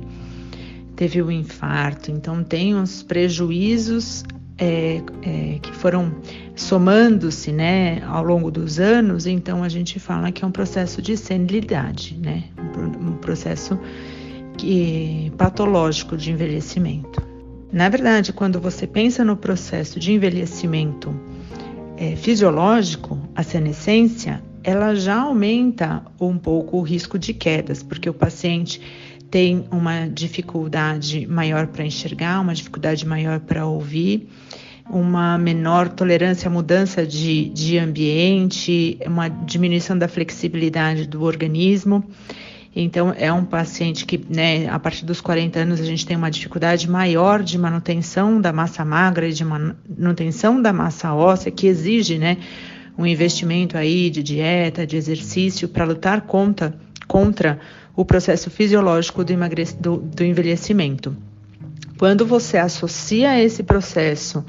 teve 0.96 1.22
um 1.22 1.32
infarto, 1.32 2.12
então 2.12 2.44
tem 2.44 2.76
uns 2.76 3.04
prejuízos 3.04 4.24
é, 4.58 5.02
é, 5.22 5.60
que 5.62 5.72
foram 5.72 6.16
somando-se 6.56 7.52
né, 7.52 8.02
ao 8.06 8.24
longo 8.24 8.50
dos 8.50 8.80
anos, 8.80 9.28
então 9.28 9.64
a 9.64 9.70
gente 9.70 10.00
fala 10.00 10.32
que 10.32 10.44
é 10.44 10.48
um 10.48 10.52
processo 10.52 11.02
de 11.02 11.16
senilidade, 11.16 12.18
né, 12.18 12.44
um, 13.00 13.14
processo 13.14 13.80
que, 14.58 15.32
patológico 15.38 16.18
de 16.18 16.32
envelhecimento. 16.32 17.22
Na 17.72 17.90
verdade, 17.90 18.34
quando 18.34 18.60
você 18.60 18.88
pensa 18.88 19.24
no 19.24 19.36
processo 19.36 20.00
de 20.00 20.14
envelhecimento 20.14 21.14
é, 21.98 22.16
fisiológico, 22.16 23.20
a 23.36 23.44
senescência, 23.44 24.42
ela 24.64 24.96
já 24.96 25.22
aumenta 25.22 26.04
um 26.20 26.38
pouco 26.38 26.78
o 26.78 26.82
risco 26.82 27.20
de 27.20 27.34
quedas, 27.34 27.84
porque 27.84 28.10
o 28.10 28.14
paciente 28.14 28.82
tem 29.30 29.66
uma 29.72 30.08
dificuldade 30.08 31.28
maior 31.28 31.68
para 31.68 31.86
enxergar, 31.86 32.40
uma 32.40 32.54
dificuldade 32.54 33.06
maior 33.06 33.40
para 33.40 33.66
ouvir, 33.66 34.30
uma 34.90 35.38
menor 35.38 35.90
tolerância 35.90 36.48
à 36.48 36.52
mudança 36.52 37.06
de, 37.06 37.50
de 37.50 37.78
ambiente, 37.78 38.98
uma 39.06 39.28
diminuição 39.28 39.98
da 39.98 40.08
flexibilidade 40.08 41.08
do 41.08 41.24
organismo. 41.24 42.04
Então, 42.76 43.14
é 43.18 43.34
um 43.34 43.44
paciente 43.44 44.06
que, 44.06 44.24
né, 44.30 44.70
a 44.70 44.78
partir 44.78 45.04
dos 45.04 45.20
40 45.20 45.60
anos, 45.60 45.82
a 45.82 45.84
gente 45.84 46.06
tem 46.06 46.16
uma 46.16 46.30
dificuldade 46.30 46.88
maior 46.90 47.42
de 47.42 47.58
manutenção 47.58 48.40
da 48.40 48.54
massa 48.54 48.86
magra 48.86 49.28
e 49.28 49.34
de 49.34 49.44
manutenção 49.44 50.62
da 50.62 50.72
massa 50.72 51.14
óssea, 51.14 51.52
que 51.52 51.66
exige, 51.66 52.20
né, 52.20 52.38
um 52.98 53.06
investimento 53.06 53.78
aí 53.78 54.10
de 54.10 54.22
dieta, 54.22 54.86
de 54.86 54.96
exercício, 54.96 55.68
para 55.68 55.86
lutar 55.86 56.22
contra, 56.22 56.74
contra 57.08 57.60
o 57.96 58.06
processo 58.06 58.52
fisiológico 58.52 59.24
do, 59.24 59.34
do, 59.80 59.98
do 59.98 60.24
envelhecimento. 60.24 61.18
Quando 61.98 62.28
você 62.28 62.58
associa 62.60 63.44
esse 63.44 63.64
processo 63.64 64.46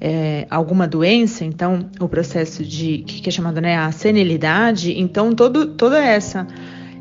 é, 0.00 0.46
alguma 0.50 0.86
doença, 0.86 1.44
então 1.44 1.90
o 2.00 2.08
processo 2.08 2.64
de 2.64 2.98
que 2.98 3.28
é 3.28 3.32
chamado 3.32 3.60
né, 3.60 3.76
a 3.76 3.90
senilidade, 3.92 4.98
então 4.98 5.32
todo, 5.34 5.66
toda 5.66 6.02
essa 6.02 6.46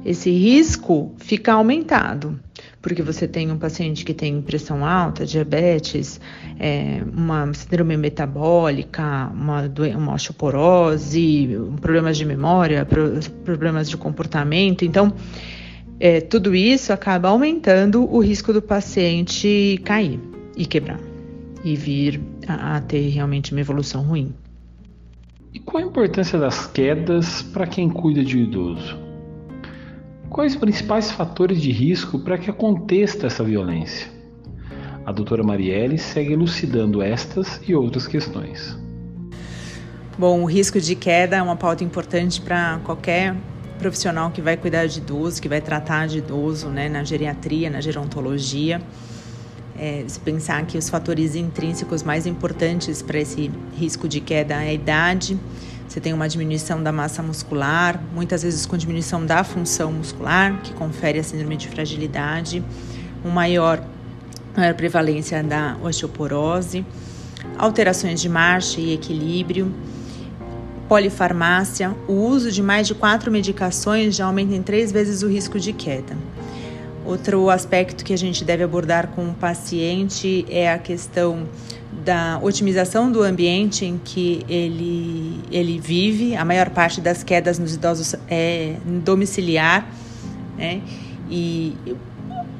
esse 0.05 0.29
risco 0.29 1.13
fica 1.17 1.53
aumentado, 1.53 2.37
porque 2.81 3.01
você 3.01 3.25
tem 3.27 3.49
um 3.49 3.57
paciente 3.57 4.03
que 4.03 4.13
tem 4.13 4.41
pressão 4.41 4.85
alta, 4.85 5.25
diabetes, 5.25 6.19
é, 6.59 7.01
uma 7.13 7.53
síndrome 7.53 7.95
metabólica, 7.95 9.31
uma, 9.33 9.71
uma 9.95 10.13
osteoporose, 10.13 11.57
problemas 11.79 12.17
de 12.17 12.25
memória, 12.25 12.85
problemas 13.45 13.89
de 13.89 13.95
comportamento. 13.95 14.83
Então, 14.83 15.13
é, 15.99 16.19
tudo 16.19 16.53
isso 16.53 16.91
acaba 16.91 17.29
aumentando 17.29 18.03
o 18.03 18.19
risco 18.19 18.51
do 18.51 18.61
paciente 18.61 19.79
cair 19.85 20.19
e 20.57 20.65
quebrar 20.65 21.12
e 21.63 21.75
vir 21.75 22.21
a, 22.47 22.77
a 22.77 22.81
ter 22.81 23.09
realmente 23.09 23.51
uma 23.51 23.61
evolução 23.61 24.03
ruim. 24.03 24.33
E 25.53 25.59
qual 25.59 25.83
a 25.83 25.85
importância 25.85 26.39
das 26.39 26.65
quedas 26.67 27.41
para 27.41 27.67
quem 27.67 27.89
cuida 27.89 28.23
de 28.23 28.37
um 28.37 28.41
idoso? 28.41 28.97
Quais 30.29 30.53
os 30.53 30.59
principais 30.59 31.11
fatores 31.11 31.61
de 31.61 31.71
risco 31.71 32.17
para 32.17 32.39
que 32.39 32.49
aconteça 32.49 33.27
essa 33.27 33.43
violência? 33.43 34.11
A 35.05 35.11
doutora 35.11 35.43
Marielle 35.43 35.97
segue 35.97 36.33
elucidando 36.33 37.01
estas 37.01 37.61
e 37.67 37.75
outras 37.75 38.07
questões. 38.07 38.75
Bom, 40.17 40.41
o 40.41 40.45
risco 40.45 40.79
de 40.79 40.95
queda 40.95 41.35
é 41.37 41.41
uma 41.41 41.55
pauta 41.55 41.83
importante 41.83 42.41
para 42.41 42.79
qualquer 42.83 43.35
profissional 43.77 44.31
que 44.31 44.41
vai 44.41 44.55
cuidar 44.55 44.87
de 44.87 44.99
idoso, 44.99 45.41
que 45.41 45.49
vai 45.49 45.59
tratar 45.59 46.07
de 46.07 46.19
idoso, 46.19 46.69
né, 46.69 46.87
na 46.87 47.03
geriatria, 47.03 47.69
na 47.69 47.81
gerontologia. 47.81 48.81
É, 49.77 50.03
se 50.07 50.19
pensar 50.19 50.65
que 50.65 50.77
os 50.77 50.89
fatores 50.89 51.35
intrínsecos 51.35 52.03
mais 52.03 52.27
importantes 52.27 53.01
para 53.01 53.19
esse 53.19 53.51
risco 53.75 54.07
de 54.07 54.19
queda 54.19 54.53
é 54.55 54.69
a 54.69 54.73
idade, 54.73 55.37
você 55.87 55.99
tem 55.99 56.13
uma 56.13 56.27
diminuição 56.27 56.81
da 56.81 56.91
massa 56.91 57.21
muscular, 57.21 58.01
muitas 58.13 58.43
vezes 58.43 58.65
com 58.65 58.77
diminuição 58.77 59.25
da 59.25 59.43
função 59.43 59.91
muscular, 59.91 60.59
que 60.63 60.73
confere 60.73 61.19
a 61.19 61.23
síndrome 61.23 61.57
de 61.57 61.67
fragilidade, 61.67 62.63
uma 63.23 63.33
maior, 63.33 63.83
maior 64.55 64.73
prevalência 64.73 65.43
da 65.43 65.77
osteoporose, 65.83 66.85
alterações 67.57 68.21
de 68.21 68.29
marcha 68.29 68.79
e 68.79 68.93
equilíbrio, 68.93 69.71
polifarmácia, 70.87 71.95
o 72.07 72.13
uso 72.13 72.51
de 72.51 72.61
mais 72.61 72.87
de 72.87 72.95
quatro 72.95 73.31
medicações 73.31 74.15
já 74.15 74.25
aumenta 74.25 74.55
em 74.55 74.61
três 74.61 74.91
vezes 74.91 75.23
o 75.23 75.27
risco 75.27 75.59
de 75.59 75.73
queda. 75.73 76.15
Outro 77.05 77.49
aspecto 77.49 78.03
que 78.03 78.13
a 78.13 78.17
gente 78.17 78.45
deve 78.45 78.63
abordar 78.63 79.09
com 79.09 79.29
o 79.29 79.33
paciente 79.33 80.45
é 80.49 80.71
a 80.71 80.77
questão 80.77 81.47
da 82.03 82.39
otimização 82.41 83.11
do 83.11 83.21
ambiente 83.21 83.85
em 83.85 83.97
que 83.97 84.45
ele, 84.47 85.41
ele 85.51 85.79
vive. 85.79 86.35
A 86.35 86.45
maior 86.45 86.69
parte 86.69 87.01
das 87.01 87.23
quedas 87.23 87.59
nos 87.59 87.75
idosos 87.75 88.15
é 88.29 88.75
domiciliar, 89.03 89.87
né? 90.57 90.81
E 91.29 91.75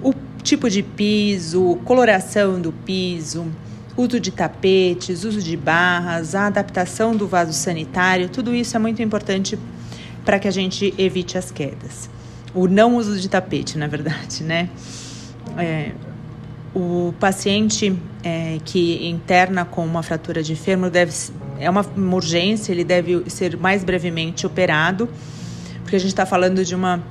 o 0.01 0.13
tipo 0.41 0.69
de 0.69 0.83
piso, 0.83 1.77
coloração 1.85 2.59
do 2.59 2.71
piso, 2.71 3.45
uso 3.95 4.19
de 4.19 4.31
tapetes, 4.31 5.23
uso 5.23 5.41
de 5.41 5.55
barras, 5.55 6.35
a 6.35 6.47
adaptação 6.47 7.15
do 7.15 7.27
vaso 7.27 7.53
sanitário, 7.53 8.27
tudo 8.27 8.53
isso 8.53 8.75
é 8.75 8.79
muito 8.79 9.01
importante 9.01 9.57
para 10.25 10.39
que 10.39 10.47
a 10.47 10.51
gente 10.51 10.93
evite 10.97 11.38
as 11.38 11.51
quedas. 11.51 12.09
O 12.53 12.67
não 12.67 12.95
uso 12.95 13.19
de 13.19 13.27
tapete, 13.27 13.77
na 13.77 13.88
verdade, 13.88 14.43
né? 14.43 14.69
É, 15.57 15.91
o 16.74 17.13
paciente 17.19 17.95
é, 18.24 18.60
que 18.63 19.07
interna 19.07 19.65
com 19.65 19.86
uma 19.86 20.01
fratura 20.01 20.41
de 20.41 20.55
fêmur 20.55 20.89
deve 20.89 21.13
é 21.60 21.69
uma, 21.69 21.86
urgência, 22.15 22.72
ele 22.72 22.83
deve 22.83 23.29
ser 23.29 23.55
mais 23.57 23.83
brevemente 23.83 24.45
operado, 24.45 25.07
porque 25.81 25.95
a 25.95 26.00
gente 26.00 26.10
está 26.10 26.25
falando 26.25 26.63
de 26.63 26.75
uma 26.75 27.01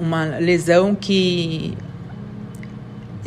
uma 0.00 0.24
lesão 0.24 0.94
que 0.94 1.76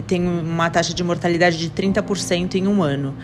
tem 0.08 0.26
uma 0.28 0.70
taxa 0.70 0.94
de 0.94 1.04
mortalidade 1.04 1.58
de 1.58 1.70
30% 1.70 2.56
em 2.56 2.68
um 2.68 2.84
ano. 2.84 3.16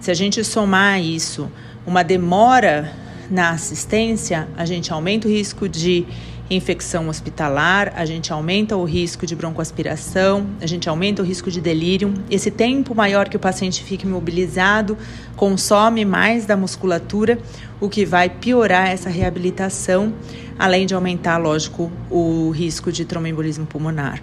Se 0.00 0.10
a 0.10 0.14
gente 0.14 0.42
somar 0.44 1.00
isso, 1.00 1.50
uma 1.86 2.02
demora 2.02 2.92
na 3.30 3.50
assistência, 3.50 4.48
a 4.56 4.64
gente 4.64 4.92
aumenta 4.92 5.26
o 5.26 5.30
risco 5.30 5.68
de 5.68 6.06
infecção 6.50 7.08
hospitalar, 7.08 7.92
a 7.94 8.06
gente 8.06 8.32
aumenta 8.32 8.76
o 8.76 8.84
risco 8.84 9.26
de 9.26 9.36
broncoaspiração, 9.36 10.46
a 10.60 10.66
gente 10.66 10.88
aumenta 10.88 11.22
o 11.22 11.24
risco 11.24 11.50
de 11.50 11.60
delírio. 11.60 12.14
Esse 12.30 12.50
tempo 12.50 12.94
maior 12.94 13.28
que 13.28 13.36
o 13.36 13.40
paciente 13.40 13.82
fica 13.84 14.06
imobilizado 14.06 14.96
consome 15.36 16.04
mais 16.04 16.46
da 16.46 16.56
musculatura, 16.56 17.38
o 17.80 17.88
que 17.88 18.04
vai 18.04 18.28
piorar 18.28 18.88
essa 18.88 19.10
reabilitação, 19.10 20.12
além 20.58 20.86
de 20.86 20.94
aumentar, 20.94 21.36
lógico, 21.36 21.92
o 22.10 22.50
risco 22.50 22.90
de 22.90 23.04
tromboembolismo 23.04 23.66
pulmonar. 23.66 24.22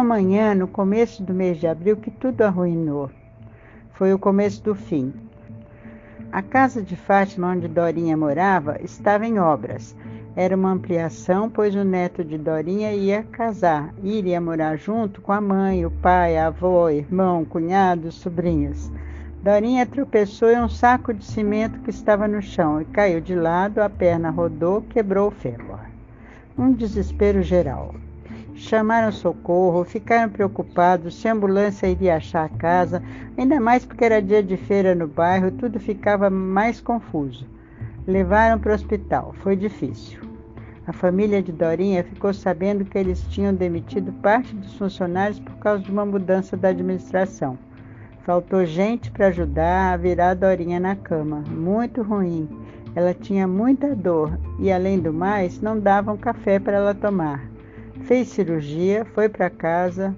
Uma 0.00 0.14
manhã, 0.14 0.54
no 0.54 0.66
começo 0.66 1.22
do 1.22 1.34
mês 1.34 1.58
de 1.58 1.66
abril, 1.66 1.94
que 1.94 2.10
tudo 2.10 2.40
arruinou. 2.40 3.10
Foi 3.92 4.14
o 4.14 4.18
começo 4.18 4.62
do 4.64 4.74
fim. 4.74 5.12
A 6.32 6.40
casa 6.40 6.80
de 6.80 6.96
Fátima, 6.96 7.48
onde 7.48 7.68
Dorinha 7.68 8.16
morava, 8.16 8.80
estava 8.82 9.26
em 9.26 9.38
obras. 9.38 9.94
Era 10.34 10.56
uma 10.56 10.70
ampliação, 10.70 11.50
pois 11.50 11.74
o 11.74 11.84
neto 11.84 12.24
de 12.24 12.38
Dorinha 12.38 12.94
ia 12.94 13.24
casar 13.24 13.92
e 14.02 14.16
iria 14.16 14.40
morar 14.40 14.76
junto 14.76 15.20
com 15.20 15.32
a 15.32 15.40
mãe, 15.40 15.84
o 15.84 15.90
pai, 15.90 16.38
a 16.38 16.46
avó, 16.46 16.88
irmão, 16.88 17.44
cunhado, 17.44 18.10
sobrinhos. 18.10 18.90
Dorinha 19.42 19.84
tropeçou 19.84 20.50
em 20.50 20.62
um 20.62 20.68
saco 20.68 21.12
de 21.12 21.26
cimento 21.26 21.78
que 21.80 21.90
estava 21.90 22.26
no 22.26 22.40
chão 22.40 22.80
e 22.80 22.86
caiu 22.86 23.20
de 23.20 23.34
lado, 23.34 23.80
a 23.80 23.90
perna 23.90 24.30
rodou, 24.30 24.80
quebrou 24.80 25.28
o 25.28 25.30
fêmur. 25.30 25.80
Um 26.56 26.72
desespero 26.72 27.42
geral. 27.42 27.94
Chamaram 28.60 29.10
socorro, 29.10 29.84
ficaram 29.84 30.28
preocupados 30.30 31.14
se 31.14 31.26
a 31.26 31.32
ambulância 31.32 31.86
iria 31.86 32.16
achar 32.16 32.44
a 32.44 32.48
casa, 32.50 33.02
ainda 33.36 33.58
mais 33.58 33.86
porque 33.86 34.04
era 34.04 34.20
dia 34.20 34.42
de 34.42 34.54
feira 34.58 34.94
no 34.94 35.08
bairro, 35.08 35.50
tudo 35.50 35.80
ficava 35.80 36.28
mais 36.28 36.78
confuso. 36.78 37.46
Levaram 38.06 38.58
para 38.58 38.72
o 38.72 38.74
hospital, 38.74 39.34
foi 39.42 39.56
difícil. 39.56 40.20
A 40.86 40.92
família 40.92 41.42
de 41.42 41.50
Dorinha 41.50 42.04
ficou 42.04 42.34
sabendo 42.34 42.84
que 42.84 42.98
eles 42.98 43.22
tinham 43.30 43.54
demitido 43.54 44.12
parte 44.20 44.54
dos 44.54 44.74
funcionários 44.76 45.40
por 45.40 45.56
causa 45.56 45.82
de 45.82 45.90
uma 45.90 46.04
mudança 46.04 46.54
da 46.54 46.68
administração. 46.68 47.58
Faltou 48.24 48.66
gente 48.66 49.10
para 49.10 49.28
ajudar 49.28 49.94
a 49.94 49.96
virar 49.96 50.30
a 50.30 50.34
Dorinha 50.34 50.78
na 50.78 50.94
cama. 50.94 51.42
Muito 51.48 52.02
ruim. 52.02 52.46
Ela 52.94 53.14
tinha 53.14 53.48
muita 53.48 53.96
dor 53.96 54.38
e, 54.58 54.70
além 54.70 54.98
do 54.98 55.14
mais, 55.14 55.62
não 55.62 55.80
davam 55.80 56.18
café 56.18 56.58
para 56.58 56.76
ela 56.76 56.94
tomar. 56.94 57.48
Fez 58.04 58.28
cirurgia, 58.28 59.04
foi 59.14 59.28
para 59.28 59.48
casa, 59.48 60.14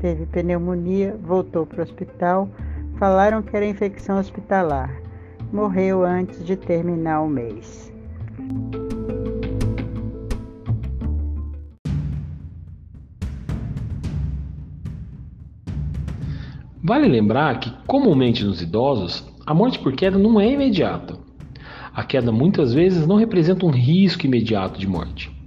teve 0.00 0.26
pneumonia, 0.26 1.16
voltou 1.22 1.64
para 1.64 1.80
o 1.80 1.82
hospital. 1.82 2.48
Falaram 2.98 3.40
que 3.42 3.56
era 3.56 3.66
infecção 3.66 4.18
hospitalar. 4.18 4.90
Morreu 5.52 6.04
antes 6.04 6.44
de 6.44 6.56
terminar 6.56 7.22
o 7.22 7.28
mês. 7.28 7.90
Vale 16.82 17.08
lembrar 17.08 17.60
que, 17.60 17.70
comumente 17.86 18.44
nos 18.44 18.60
idosos, 18.60 19.24
a 19.46 19.54
morte 19.54 19.78
por 19.78 19.92
queda 19.92 20.18
não 20.18 20.40
é 20.40 20.50
imediata. 20.50 21.16
A 21.94 22.04
queda 22.04 22.32
muitas 22.32 22.72
vezes 22.72 23.06
não 23.06 23.16
representa 23.16 23.66
um 23.66 23.70
risco 23.70 24.26
imediato 24.26 24.78
de 24.78 24.88
morte. 24.88 25.39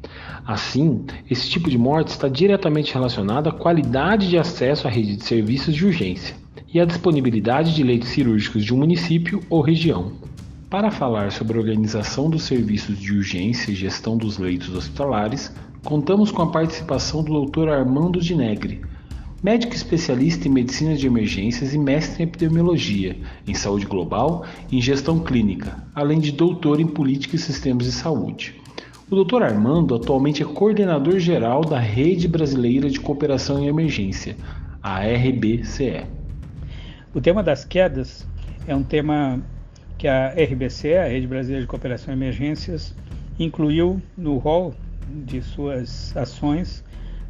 Assim, 0.45 1.05
esse 1.29 1.49
tipo 1.49 1.69
de 1.69 1.77
morte 1.77 2.09
está 2.09 2.27
diretamente 2.27 2.93
relacionado 2.93 3.47
à 3.47 3.51
qualidade 3.53 4.29
de 4.29 4.37
acesso 4.37 4.87
à 4.87 4.91
rede 4.91 5.15
de 5.15 5.23
serviços 5.23 5.73
de 5.73 5.85
urgência 5.85 6.35
e 6.73 6.81
à 6.81 6.85
disponibilidade 6.85 7.73
de 7.73 7.81
leitos 7.81 8.09
cirúrgicos 8.09 8.65
de 8.65 8.73
um 8.73 8.77
município 8.77 9.41
ou 9.49 9.61
região. 9.61 10.11
Para 10.69 10.91
falar 10.91 11.31
sobre 11.31 11.55
a 11.55 11.61
organização 11.61 12.29
dos 12.29 12.43
serviços 12.43 12.99
de 12.99 13.13
urgência 13.13 13.71
e 13.71 13.75
gestão 13.75 14.17
dos 14.17 14.37
leitos 14.37 14.75
hospitalares, 14.75 15.53
contamos 15.83 16.31
com 16.31 16.41
a 16.41 16.51
participação 16.51 17.23
do 17.23 17.45
Dr. 17.45 17.69
Armando 17.69 18.19
de 18.19 18.35
Negre, 18.35 18.81
médico 19.41 19.75
especialista 19.75 20.47
em 20.47 20.51
medicina 20.51 20.95
de 20.95 21.05
emergências 21.05 21.73
e 21.73 21.77
mestre 21.77 22.23
em 22.23 22.27
epidemiologia, 22.27 23.15
em 23.47 23.53
saúde 23.53 23.85
global 23.85 24.45
e 24.71 24.77
em 24.77 24.81
gestão 24.81 25.19
clínica, 25.19 25.85
além 25.93 26.19
de 26.19 26.31
doutor 26.31 26.79
em 26.79 26.87
política 26.87 27.35
e 27.35 27.39
sistemas 27.39 27.85
de 27.85 27.91
saúde. 27.91 28.62
O 29.11 29.23
Dr. 29.23 29.43
Armando 29.43 29.95
atualmente 29.95 30.41
é 30.41 30.45
coordenador 30.45 31.19
geral 31.19 31.61
da 31.61 31.77
Rede 31.77 32.27
Brasileira 32.27 32.89
de 32.89 32.99
Cooperação 32.99 33.59
em 33.59 33.67
Emergência, 33.67 34.35
a 34.81 35.01
RBCE. 35.01 36.05
O 37.13 37.19
tema 37.19 37.43
das 37.43 37.65
quedas 37.65 38.25
é 38.65 38.73
um 38.73 38.81
tema 38.81 39.41
que 39.97 40.07
a 40.07 40.29
RBCE, 40.29 40.95
a 40.95 41.07
Rede 41.07 41.27
Brasileira 41.27 41.61
de 41.61 41.67
Cooperação 41.67 42.13
em 42.13 42.17
Emergências, 42.17 42.95
incluiu 43.37 44.01
no 44.17 44.37
rol 44.37 44.73
de 45.25 45.41
suas 45.41 46.15
ações 46.15 46.83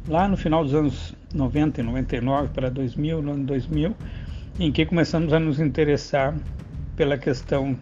lá 0.08 0.28
no 0.28 0.36
final 0.36 0.62
dos 0.62 0.74
anos 0.74 1.14
90 1.34 1.80
e 1.80 1.84
99 1.84 2.48
para 2.54 2.70
2000, 2.70 3.20
no 3.20 3.32
ano 3.32 3.44
2000, 3.44 3.94
em 4.60 4.70
que 4.70 4.86
começamos 4.86 5.32
a 5.32 5.40
nos 5.40 5.58
interessar 5.58 6.34
pela 6.96 7.18
questão 7.18 7.76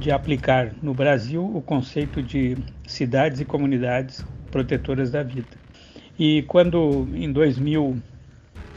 de 0.00 0.10
aplicar 0.10 0.72
no 0.82 0.94
Brasil 0.94 1.44
o 1.44 1.60
conceito 1.60 2.22
de 2.22 2.56
cidades 2.86 3.40
e 3.40 3.44
comunidades 3.44 4.24
protetoras 4.50 5.10
da 5.10 5.22
vida. 5.22 5.56
E 6.18 6.42
quando 6.48 7.06
em 7.14 7.30
2000 7.30 8.02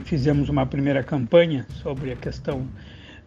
fizemos 0.04 0.50
uma 0.50 0.66
primeira 0.66 1.02
campanha 1.02 1.66
sobre 1.82 2.12
a 2.12 2.16
questão 2.16 2.68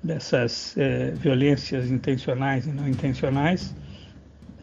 dessas 0.03 0.77
eh, 0.77 1.13
violências 1.17 1.91
intencionais 1.91 2.67
e 2.67 2.71
não 2.71 2.87
intencionais, 2.87 3.75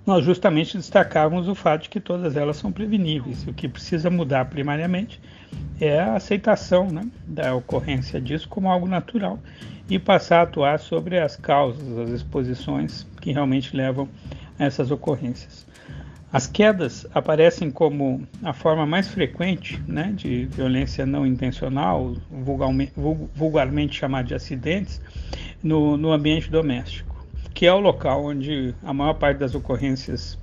nós 0.06 0.26
justamente 0.26 0.78
destacávamos 0.78 1.48
o 1.48 1.56
fato 1.56 1.84
de 1.84 1.89
que 1.89 2.00
todas 2.00 2.36
elas 2.36 2.58
são 2.58 2.72
preveníveis. 2.72 3.48
O 3.48 3.54
que 3.54 3.68
precisa 3.68 4.10
mudar 4.10 4.46
primariamente 4.46 5.20
é 5.80 6.00
a 6.00 6.16
aceitação 6.16 6.89
né, 6.89 7.08
da 7.26 7.56
ocorrência 7.56 8.20
disso 8.20 8.48
como 8.50 8.70
algo 8.70 8.88
natural 8.88 9.39
e 9.89 9.98
passar 9.98 10.39
a 10.39 10.44
atuar 10.44 10.80
sobre 10.80 11.20
as 11.20 11.36
causas, 11.36 11.98
as 11.98 12.10
exposições 12.10 13.08
que 13.22 13.32
realmente 13.32 13.76
levam 13.76 14.10
a 14.60 14.66
essas 14.66 14.92
ocorrências. 14.92 15.66
As 16.32 16.48
quedas 16.48 17.06
aparecem 17.13 17.70
como 17.70 18.28
a 18.42 18.54
forma 18.54 18.88
mais 18.88 19.08
frequente 19.08 19.80
né, 19.88 20.12
de 20.16 20.46
violência 20.46 21.06
não 21.06 21.28
intencional, 21.28 22.16
vulgarmente, 22.32 22.92
vulgarmente 23.36 23.96
chamada 23.96 24.30
de 24.30 24.34
acidentes, 24.34 25.00
no, 25.62 25.96
no 25.96 26.12
ambiente 26.12 26.50
doméstico, 26.50 27.12
que 27.63 27.67
é 27.67 27.71
o 27.71 27.80
local 27.80 28.26
onde 28.26 28.76
a 28.84 28.93
maior 28.93 29.13
parte 29.13 29.38
das 29.38 29.56
ocorrências 29.56 30.38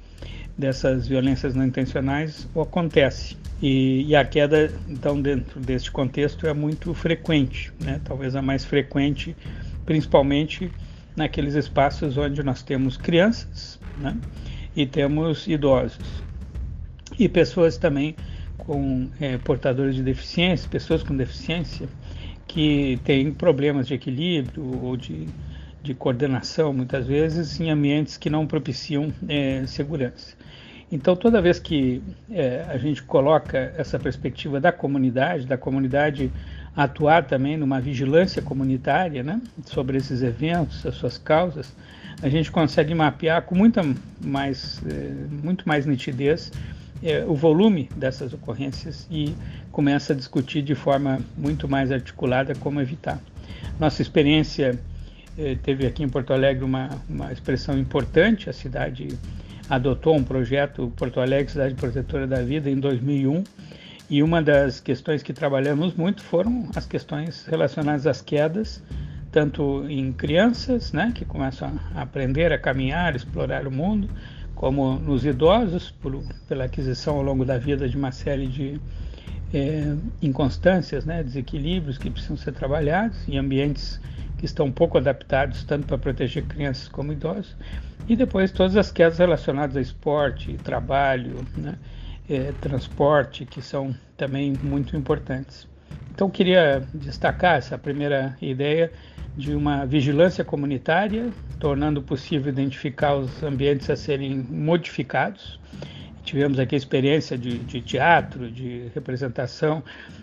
dessas 0.57 1.07
violências 1.07 1.55
não 1.55 1.67
intencionais 1.67 2.49
acontece. 2.59 3.37
E, 3.61 4.07
e, 4.09 4.17
a 4.17 4.25
queda, 4.25 4.73
então, 4.89 5.21
dentro 5.21 5.61
deste 5.61 5.91
contexto, 5.91 6.47
é 6.47 6.55
muito 6.55 6.95
frequente, 6.95 7.75
né? 7.79 8.01
talvez 8.03 8.35
a 8.35 8.41
mais 8.41 8.65
frequente, 8.65 9.37
principalmente 9.85 10.73
naqueles 11.15 11.55
espaços 11.55 12.17
onde 12.17 12.43
nós 12.43 12.63
temos 12.63 12.97
crianças 12.97 13.79
né? 13.99 14.17
e 14.75 14.87
temos 14.87 15.47
idosos. 15.47 16.25
E 17.19 17.29
pessoas 17.29 17.77
também 17.77 18.17
com 18.57 19.11
é, 19.21 19.37
portadores 19.37 19.95
de 19.95 20.03
deficiência, 20.03 20.67
pessoas 20.71 21.03
com 21.03 21.15
deficiência 21.15 21.87
que 22.47 22.99
têm 23.05 23.31
problemas 23.31 23.87
de 23.87 23.93
equilíbrio 23.93 24.83
ou 24.83 24.97
de, 24.97 25.29
de 25.83 25.95
coordenação, 25.95 26.73
muitas 26.73 27.07
vezes, 27.07 27.59
em 27.61 27.71
ambientes 27.71 28.17
que 28.17 28.29
não 28.29 28.47
propiciam 28.47 29.13
é, 29.29 29.65
segurança. 29.67 30.35
Então, 30.93 31.15
toda 31.15 31.41
vez 31.41 31.59
que 31.59 32.03
é, 32.31 32.65
a 32.69 32.77
gente 32.77 33.03
coloca 33.03 33.73
essa 33.77 33.99
perspectiva 33.99 34.61
da 34.61 34.73
comunidade, 34.73 35.47
da 35.47 35.57
comunidade 35.57 36.33
atuar 36.77 37.27
também 37.27 37.57
numa 37.57 37.81
vigilância 37.81 38.43
comunitária 38.43 39.23
né, 39.23 39.41
sobre 39.67 39.99
esses 39.99 40.23
eventos, 40.23 40.85
as 40.85 40.95
suas 40.97 41.17
causas, 41.17 41.73
a 42.23 42.29
gente 42.29 42.51
consegue 42.51 42.95
mapear 42.95 43.43
com 43.43 43.55
muita 43.55 43.83
mais, 44.21 44.83
é, 44.87 45.13
muito 45.43 45.67
mais 45.67 45.87
nitidez 45.87 46.53
é, 47.03 47.25
o 47.25 47.35
volume 47.35 47.89
dessas 47.97 48.33
ocorrências 48.33 49.07
e 49.11 49.35
começa 49.73 50.13
a 50.13 50.17
discutir 50.17 50.63
de 50.63 50.75
forma 50.75 51.21
muito 51.37 51.69
mais 51.69 51.91
articulada 51.91 52.55
como 52.55 52.81
evitar. 52.81 53.19
Nossa 53.79 54.03
experiência 54.03 54.79
teve 55.63 55.87
aqui 55.87 56.03
em 56.03 56.09
Porto 56.09 56.33
Alegre 56.33 56.65
uma, 56.65 56.89
uma 57.09 57.33
expressão 57.33 57.79
importante, 57.79 58.51
a 58.51 58.53
cidade 58.53 59.09
adotou 59.69 60.17
um 60.17 60.25
projeto 60.25 60.93
Porto 60.97 61.21
Alegre 61.21 61.53
Cidade 61.53 61.75
Protetora 61.75 62.27
da 62.27 62.43
Vida 62.43 62.69
em 62.69 62.79
2001 62.79 63.45
e 64.11 64.23
uma 64.23 64.43
das 64.43 64.81
questões 64.81 65.23
que 65.23 65.33
trabalhamos 65.33 65.95
muito 65.95 66.23
foram 66.23 66.69
as 66.75 66.85
questões 66.85 67.47
relacionadas 67.47 68.07
às 68.09 68.21
quedas, 68.21 68.83
tanto 69.31 69.87
em 69.89 70.13
crianças, 70.13 70.93
né, 70.93 71.13
que 71.15 71.25
começam 71.25 71.79
a 71.95 72.03
aprender 72.03 72.53
a 72.53 72.59
caminhar, 72.59 73.15
explorar 73.15 73.69
o 73.69 73.71
mundo, 73.71 74.11
como 74.57 74.97
nos 74.97 75.25
idosos, 75.25 75.93
por, 75.93 76.21
pela 76.49 76.65
aquisição 76.65 77.17
ao 77.17 77.23
longo 77.23 77.45
da 77.45 77.57
vida 77.57 77.89
de 77.89 77.97
uma 77.97 78.11
série 78.11 78.49
de 78.49 78.81
é, 79.55 79.95
inconstâncias, 80.21 81.05
né, 81.05 81.23
desequilíbrios 81.23 81.97
que 81.97 82.11
precisam 82.11 82.37
ser 82.37 82.53
trabalhados 82.53 83.17
em 83.29 83.39
ambientes 83.39 84.01
que 84.41 84.47
estão 84.47 84.73
pouco 84.73 84.97
adaptados 84.97 85.65
tanto 85.65 85.87
para 85.87 85.99
proteger 85.99 86.43
crianças 86.47 86.89
como 86.89 87.13
idosos, 87.13 87.55
e 88.09 88.17
depois 88.17 88.51
todas 88.51 88.75
as 88.75 88.91
quedas 88.91 89.19
relacionadas 89.19 89.77
a 89.77 89.83
esporte, 89.83 90.55
trabalho, 90.65 91.45
né, 91.55 91.75
é, 92.27 92.51
transporte, 92.59 93.45
que 93.45 93.61
são 93.61 93.95
também 94.17 94.55
muito 94.63 94.97
importantes. 94.97 95.69
Então, 96.11 96.31
queria 96.31 96.83
destacar 96.95 97.59
essa 97.59 97.77
primeira 97.77 98.35
ideia 98.41 98.91
de 99.37 99.55
uma 99.55 99.85
vigilância 99.85 100.43
comunitária, 100.43 101.29
tornando 101.59 102.01
possível 102.01 102.51
identificar 102.51 103.17
os 103.17 103.43
ambientes 103.43 103.91
a 103.91 103.97
serem 103.97 104.39
modificados. 104.39 105.61
Tivemos 106.31 106.61
aqui 106.61 106.77
a 106.77 106.79
experiência 106.79 107.37
de, 107.37 107.59
de 107.59 107.81
teatro, 107.81 108.49
de 108.49 108.89
representação, 108.95 109.83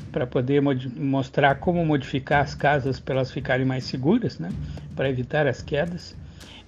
para 0.09 0.25
poder 0.25 0.61
mostrar 0.61 1.55
como 1.55 1.85
modificar 1.85 2.43
as 2.43 2.55
casas 2.55 2.97
para 2.97 3.15
elas 3.15 3.29
ficarem 3.29 3.65
mais 3.65 3.83
seguras, 3.83 4.39
né? 4.39 4.49
para 4.95 5.09
evitar 5.09 5.45
as 5.45 5.61
quedas, 5.61 6.15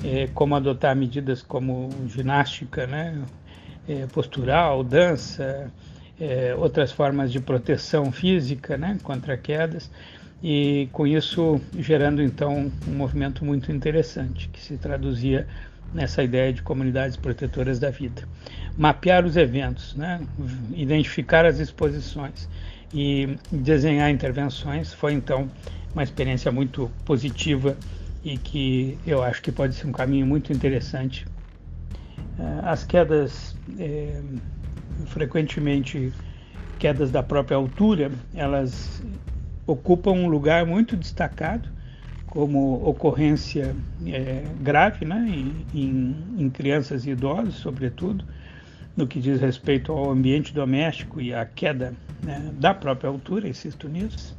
é, 0.03 0.27
como 0.33 0.57
adotar 0.57 0.93
medidas 0.93 1.41
como 1.41 1.89
ginástica, 2.09 2.85
né? 2.85 3.17
é, 3.87 4.05
postural, 4.07 4.83
dança, 4.83 5.71
é, 6.19 6.53
outras 6.53 6.91
formas 6.91 7.31
de 7.31 7.39
proteção 7.39 8.11
física 8.11 8.77
né, 8.77 8.97
contra 9.03 9.37
quedas, 9.37 9.89
e 10.43 10.89
com 10.91 11.07
isso 11.07 11.61
gerando 11.77 12.21
então 12.21 12.69
um 12.85 12.91
movimento 12.91 13.45
muito 13.45 13.71
interessante 13.71 14.49
que 14.49 14.59
se 14.59 14.75
traduzia 14.75 15.47
nessa 15.93 16.23
ideia 16.23 16.53
de 16.53 16.61
comunidades 16.61 17.17
protetoras 17.17 17.79
da 17.79 17.89
vida. 17.89 18.23
Mapear 18.77 19.25
os 19.25 19.35
eventos, 19.35 19.95
né, 19.95 20.21
identificar 20.73 21.45
as 21.45 21.59
exposições 21.59 22.47
e 22.93 23.37
desenhar 23.51 24.09
intervenções 24.09 24.93
foi 24.93 25.13
então 25.13 25.49
uma 25.93 26.03
experiência 26.03 26.51
muito 26.51 26.91
positiva 27.05 27.75
e 28.23 28.37
que 28.37 28.97
eu 29.05 29.23
acho 29.23 29.41
que 29.41 29.51
pode 29.51 29.75
ser 29.75 29.87
um 29.87 29.91
caminho 29.91 30.25
muito 30.25 30.51
interessante 30.53 31.25
eh, 32.39 32.59
as 32.63 32.83
quedas, 32.83 33.55
é, 33.77 34.21
frequentemente 35.07 36.13
quedas 36.77 37.11
da 37.11 37.21
própria 37.21 37.57
altura, 37.57 38.11
elas 38.33 39.03
ocupam 39.67 40.11
um 40.11 40.27
lugar 40.27 40.65
muito 40.65 40.95
destacado 40.95 41.69
como 42.29 42.87
ocorrência 42.87 43.75
é, 44.05 44.43
grave 44.61 45.05
né, 45.05 45.25
em, 45.73 46.15
em, 46.37 46.49
crianças 46.49 47.05
e 47.05 47.11
idosos, 47.11 47.55
sobretudo, 47.55 48.23
no 48.95 49.07
que 49.07 49.19
diz 49.19 49.41
respeito 49.41 49.91
ao 49.91 50.11
ambiente 50.11 50.53
doméstico 50.53 51.19
e 51.19 51.33
à 51.33 51.45
queda 51.45 51.93
né, 52.23 52.51
da 52.53 52.73
própria 52.73 53.09
altura, 53.09 53.47
insisto 53.47 53.87
nisso. 53.87 54.37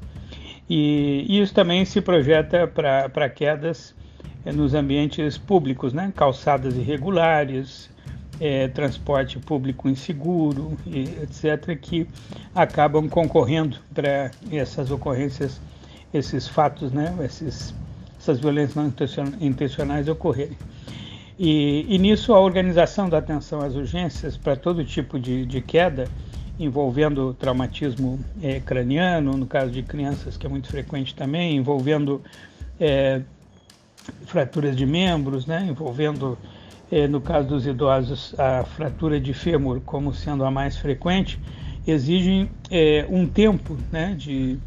E, 0.68 1.26
isso 1.28 1.52
também 1.52 1.84
se 1.84 2.00
projeta 2.00 2.66
para 2.66 3.28
quedas 3.28 3.94
é, 4.44 4.52
nos 4.52 4.72
ambientes 4.72 5.36
públicos, 5.36 5.92
né? 5.92 6.12
calçadas 6.14 6.76
irregulares, 6.76 7.90
é, 8.40 8.68
transporte 8.68 9.38
público 9.38 9.88
inseguro, 9.88 10.76
etc., 10.86 11.76
que 11.78 12.06
acabam 12.54 13.08
concorrendo 13.08 13.78
para 13.92 14.30
essas 14.50 14.90
ocorrências, 14.90 15.60
esses 16.12 16.48
fatos, 16.48 16.92
né? 16.92 17.14
Esses, 17.24 17.74
essas 18.18 18.38
violências 18.38 18.76
não 18.76 18.92
intencionais 19.40 20.08
ocorrerem. 20.08 20.56
E, 21.38 21.86
e, 21.88 21.96
nisso 21.96 22.34
a 22.34 22.40
organização 22.40 23.08
da 23.08 23.16
atenção 23.16 23.62
às 23.62 23.74
urgências 23.74 24.36
para 24.36 24.54
todo 24.54 24.84
tipo 24.84 25.18
de, 25.18 25.46
de 25.46 25.62
queda, 25.62 26.06
envolvendo 26.58 27.32
traumatismo 27.32 28.20
é, 28.42 28.60
craniano, 28.60 29.38
no 29.38 29.46
caso 29.46 29.70
de 29.70 29.82
crianças, 29.82 30.36
que 30.36 30.46
é 30.46 30.50
muito 30.50 30.68
frequente 30.68 31.14
também, 31.14 31.56
envolvendo 31.56 32.20
é, 32.78 33.22
fraturas 34.26 34.76
de 34.76 34.84
membros, 34.84 35.46
né, 35.46 35.66
envolvendo, 35.66 36.36
eh, 36.92 37.08
no 37.08 37.20
caso 37.20 37.48
dos 37.48 37.66
idosos, 37.66 38.38
a 38.38 38.64
fratura 38.64 39.18
de 39.18 39.32
fêmur 39.32 39.80
como 39.80 40.12
sendo 40.12 40.44
a 40.44 40.50
mais 40.50 40.76
frequente, 40.76 41.40
exigem 41.86 42.50
um 43.08 43.26
tempo 43.26 43.76
né, 43.90 44.14
de, 44.16 44.58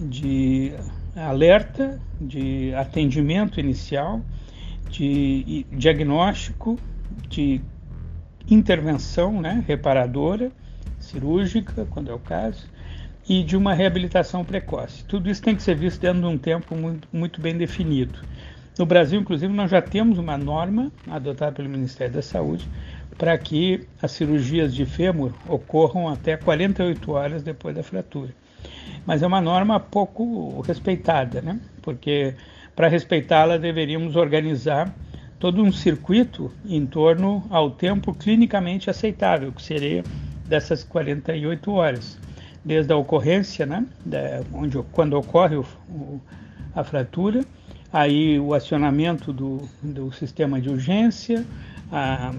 de 0.00 0.72
alerta, 1.14 2.00
de 2.20 2.74
atendimento 2.74 3.60
inicial, 3.60 4.20
de 4.88 5.66
diagnóstico, 5.70 6.78
de 7.28 7.60
intervenção 8.48 9.40
né, 9.40 9.62
reparadora, 9.66 10.50
cirúrgica, 10.98 11.86
quando 11.90 12.10
é 12.10 12.14
o 12.14 12.18
caso, 12.18 12.66
e 13.28 13.42
de 13.42 13.56
uma 13.56 13.74
reabilitação 13.74 14.44
precoce. 14.44 15.04
Tudo 15.04 15.30
isso 15.30 15.42
tem 15.42 15.54
que 15.54 15.62
ser 15.62 15.76
visto 15.76 16.00
dentro 16.00 16.20
de 16.20 16.26
um 16.26 16.38
tempo 16.38 16.74
muito, 16.74 17.08
muito 17.12 17.40
bem 17.40 17.56
definido. 17.56 18.18
No 18.78 18.86
Brasil, 18.86 19.20
inclusive, 19.20 19.52
nós 19.52 19.70
já 19.70 19.82
temos 19.82 20.18
uma 20.18 20.38
norma 20.38 20.90
adotada 21.08 21.52
pelo 21.52 21.68
Ministério 21.68 22.14
da 22.14 22.22
Saúde 22.22 22.66
para 23.18 23.36
que 23.36 23.86
as 24.00 24.12
cirurgias 24.12 24.74
de 24.74 24.86
fêmur 24.86 25.32
ocorram 25.46 26.08
até 26.08 26.36
48 26.36 27.12
horas 27.12 27.42
depois 27.42 27.76
da 27.76 27.82
fratura. 27.82 28.34
Mas 29.06 29.22
é 29.22 29.26
uma 29.26 29.40
norma 29.40 29.80
pouco 29.80 30.60
respeitada, 30.60 31.40
né? 31.40 31.58
porque 31.82 32.34
para 32.76 32.88
respeitá-la 32.88 33.56
deveríamos 33.56 34.16
organizar 34.16 34.94
todo 35.38 35.62
um 35.62 35.72
circuito 35.72 36.52
em 36.64 36.84
torno 36.86 37.42
ao 37.50 37.70
tempo 37.70 38.14
clinicamente 38.14 38.90
aceitável, 38.90 39.52
que 39.52 39.62
seria 39.62 40.04
dessas 40.46 40.84
48 40.84 41.72
horas, 41.72 42.18
desde 42.64 42.92
a 42.92 42.96
ocorrência, 42.96 43.64
né, 43.64 43.86
da, 44.04 44.42
onde, 44.52 44.78
quando 44.92 45.14
ocorre 45.14 45.56
o, 45.56 45.64
o, 45.88 46.20
a 46.74 46.84
fratura, 46.84 47.42
aí 47.92 48.38
o 48.38 48.52
acionamento 48.52 49.32
do, 49.32 49.62
do 49.82 50.12
sistema 50.12 50.60
de 50.60 50.68
urgência, 50.68 51.46
a, 51.90 52.32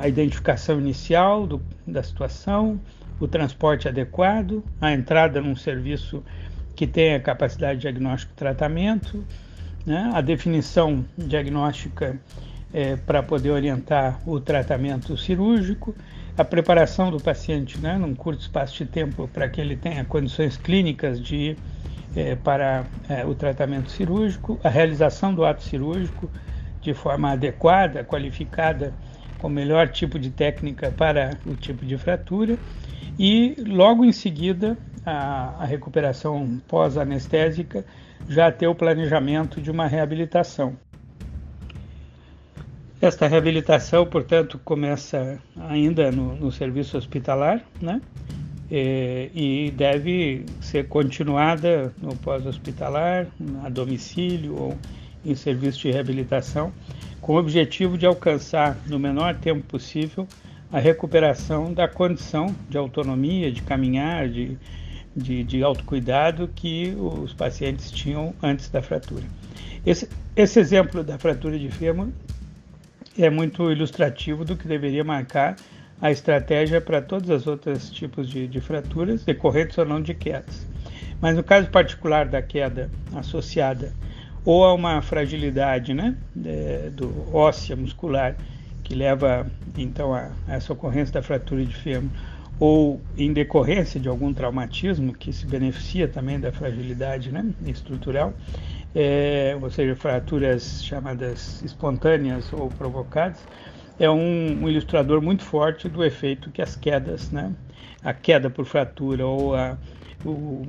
a 0.00 0.08
identificação 0.08 0.80
inicial 0.80 1.46
do, 1.46 1.60
da 1.86 2.02
situação, 2.02 2.80
o 3.18 3.26
transporte 3.26 3.88
adequado, 3.88 4.62
a 4.80 4.92
entrada 4.92 5.40
num 5.40 5.56
serviço 5.56 6.22
que 6.74 6.86
tenha 6.86 7.18
capacidade 7.18 7.76
de 7.76 7.82
diagnóstico 7.82 8.32
e 8.32 8.36
tratamento, 8.36 9.24
né, 9.86 10.10
a 10.12 10.20
definição 10.20 11.04
diagnóstica 11.16 12.18
é, 12.72 12.96
para 12.96 13.22
poder 13.22 13.50
orientar 13.50 14.20
o 14.26 14.38
tratamento 14.40 15.16
cirúrgico, 15.16 15.94
a 16.36 16.44
preparação 16.44 17.10
do 17.10 17.18
paciente 17.18 17.80
né, 17.80 17.96
num 17.96 18.14
curto 18.14 18.40
espaço 18.40 18.76
de 18.76 18.84
tempo 18.84 19.28
para 19.32 19.48
que 19.48 19.60
ele 19.60 19.76
tenha 19.76 20.04
condições 20.04 20.56
clínicas 20.56 21.18
de 21.18 21.56
é, 22.14 22.34
para 22.34 22.84
é, 23.08 23.24
o 23.24 23.34
tratamento 23.34 23.90
cirúrgico, 23.90 24.60
a 24.62 24.68
realização 24.68 25.34
do 25.34 25.44
ato 25.44 25.62
cirúrgico 25.62 26.30
de 26.82 26.92
forma 26.92 27.32
adequada, 27.32 28.04
qualificada, 28.04 28.92
com 29.38 29.48
o 29.48 29.50
melhor 29.50 29.88
tipo 29.88 30.18
de 30.18 30.30
técnica 30.30 30.90
para 30.90 31.38
o 31.46 31.54
tipo 31.54 31.84
de 31.84 31.96
fratura 31.96 32.58
e 33.18 33.56
logo 33.66 34.04
em 34.04 34.12
seguida 34.12 34.76
a, 35.04 35.62
a 35.62 35.64
recuperação 35.64 36.60
pós-anestésica 36.68 37.84
já 38.28 38.50
ter 38.50 38.66
o 38.66 38.74
planejamento 38.74 39.60
de 39.60 39.70
uma 39.70 39.86
reabilitação. 39.86 40.76
Esta 43.00 43.26
reabilitação, 43.26 44.06
portanto, 44.06 44.58
começa 44.64 45.38
ainda 45.68 46.10
no, 46.10 46.34
no 46.34 46.50
serviço 46.50 46.96
hospitalar, 46.96 47.62
né? 47.80 48.00
é, 48.70 49.30
e 49.34 49.70
deve 49.70 50.44
ser 50.60 50.88
continuada 50.88 51.92
no 52.00 52.16
pós-hospitalar, 52.16 53.26
a 53.64 53.68
domicílio 53.68 54.56
ou 54.56 54.78
em 55.24 55.34
serviço 55.34 55.80
de 55.80 55.90
reabilitação, 55.90 56.72
com 57.20 57.34
o 57.34 57.38
objetivo 57.38 57.98
de 57.98 58.06
alcançar 58.06 58.76
no 58.86 58.98
menor 58.98 59.34
tempo 59.36 59.62
possível 59.66 60.26
a 60.76 60.78
recuperação 60.78 61.72
da 61.72 61.88
condição 61.88 62.54
de 62.68 62.76
autonomia, 62.76 63.50
de 63.50 63.62
caminhar, 63.62 64.28
de, 64.28 64.58
de, 65.16 65.42
de 65.42 65.62
autocuidado 65.62 66.50
que 66.54 66.94
os 66.98 67.32
pacientes 67.32 67.90
tinham 67.90 68.34
antes 68.42 68.68
da 68.68 68.82
fratura. 68.82 69.22
Esse, 69.86 70.06
esse 70.36 70.60
exemplo 70.60 71.02
da 71.02 71.18
fratura 71.18 71.58
de 71.58 71.70
fêmur 71.70 72.08
é 73.18 73.30
muito 73.30 73.72
ilustrativo 73.72 74.44
do 74.44 74.54
que 74.54 74.68
deveria 74.68 75.02
marcar 75.02 75.56
a 75.98 76.10
estratégia 76.10 76.78
para 76.78 77.00
todos 77.00 77.30
os 77.30 77.46
outros 77.46 77.90
tipos 77.90 78.28
de, 78.28 78.46
de 78.46 78.60
fraturas, 78.60 79.24
decorrentes 79.24 79.78
ou 79.78 79.86
não 79.86 80.02
de 80.02 80.12
quedas. 80.12 80.66
Mas 81.22 81.34
no 81.34 81.42
caso 81.42 81.70
particular 81.70 82.26
da 82.28 82.42
queda 82.42 82.90
associada 83.14 83.94
ou 84.44 84.62
a 84.62 84.74
uma 84.74 85.00
fragilidade 85.00 85.94
né, 85.94 86.18
de, 86.34 86.90
do 86.90 87.34
óssea 87.34 87.74
muscular, 87.74 88.36
que 88.86 88.94
leva 88.94 89.44
então 89.76 90.14
a, 90.14 90.30
a 90.46 90.54
essa 90.54 90.72
ocorrência 90.72 91.14
da 91.14 91.22
fratura 91.22 91.64
de 91.64 91.74
fêmur, 91.74 92.08
ou 92.58 93.00
em 93.18 93.32
decorrência 93.32 93.98
de 93.98 94.08
algum 94.08 94.32
traumatismo 94.32 95.12
que 95.12 95.32
se 95.32 95.44
beneficia 95.44 96.06
também 96.06 96.38
da 96.38 96.52
fragilidade 96.52 97.32
né, 97.32 97.44
estrutural, 97.66 98.32
é, 98.94 99.58
ou 99.60 99.68
seja, 99.70 99.96
fraturas 99.96 100.84
chamadas 100.84 101.60
espontâneas 101.62 102.50
ou 102.52 102.70
provocadas, 102.70 103.40
é 103.98 104.08
um, 104.08 104.62
um, 104.62 104.68
ilustrador 104.68 105.20
muito 105.20 105.42
forte 105.42 105.88
do 105.88 106.04
efeito 106.04 106.50
que 106.52 106.62
as 106.62 106.76
quedas, 106.76 107.32
né, 107.32 107.52
a 108.04 108.14
queda 108.14 108.48
por 108.48 108.64
fratura 108.66 109.26
ou 109.26 109.56
a, 109.56 109.76
o, 110.24 110.64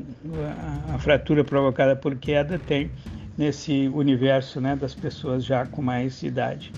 a, 0.89 0.95
a 0.95 0.99
fratura 0.99 1.43
provocada 1.43 1.95
por 1.95 2.15
queda 2.15 2.57
tem 2.57 2.89
nesse 3.37 3.87
universo 3.93 4.59
né, 4.59 4.75
das 4.75 4.95
pessoas 4.95 5.45
já 5.45 5.67
com 5.67 5.83
mais 5.83 6.23
idade. 6.23 6.71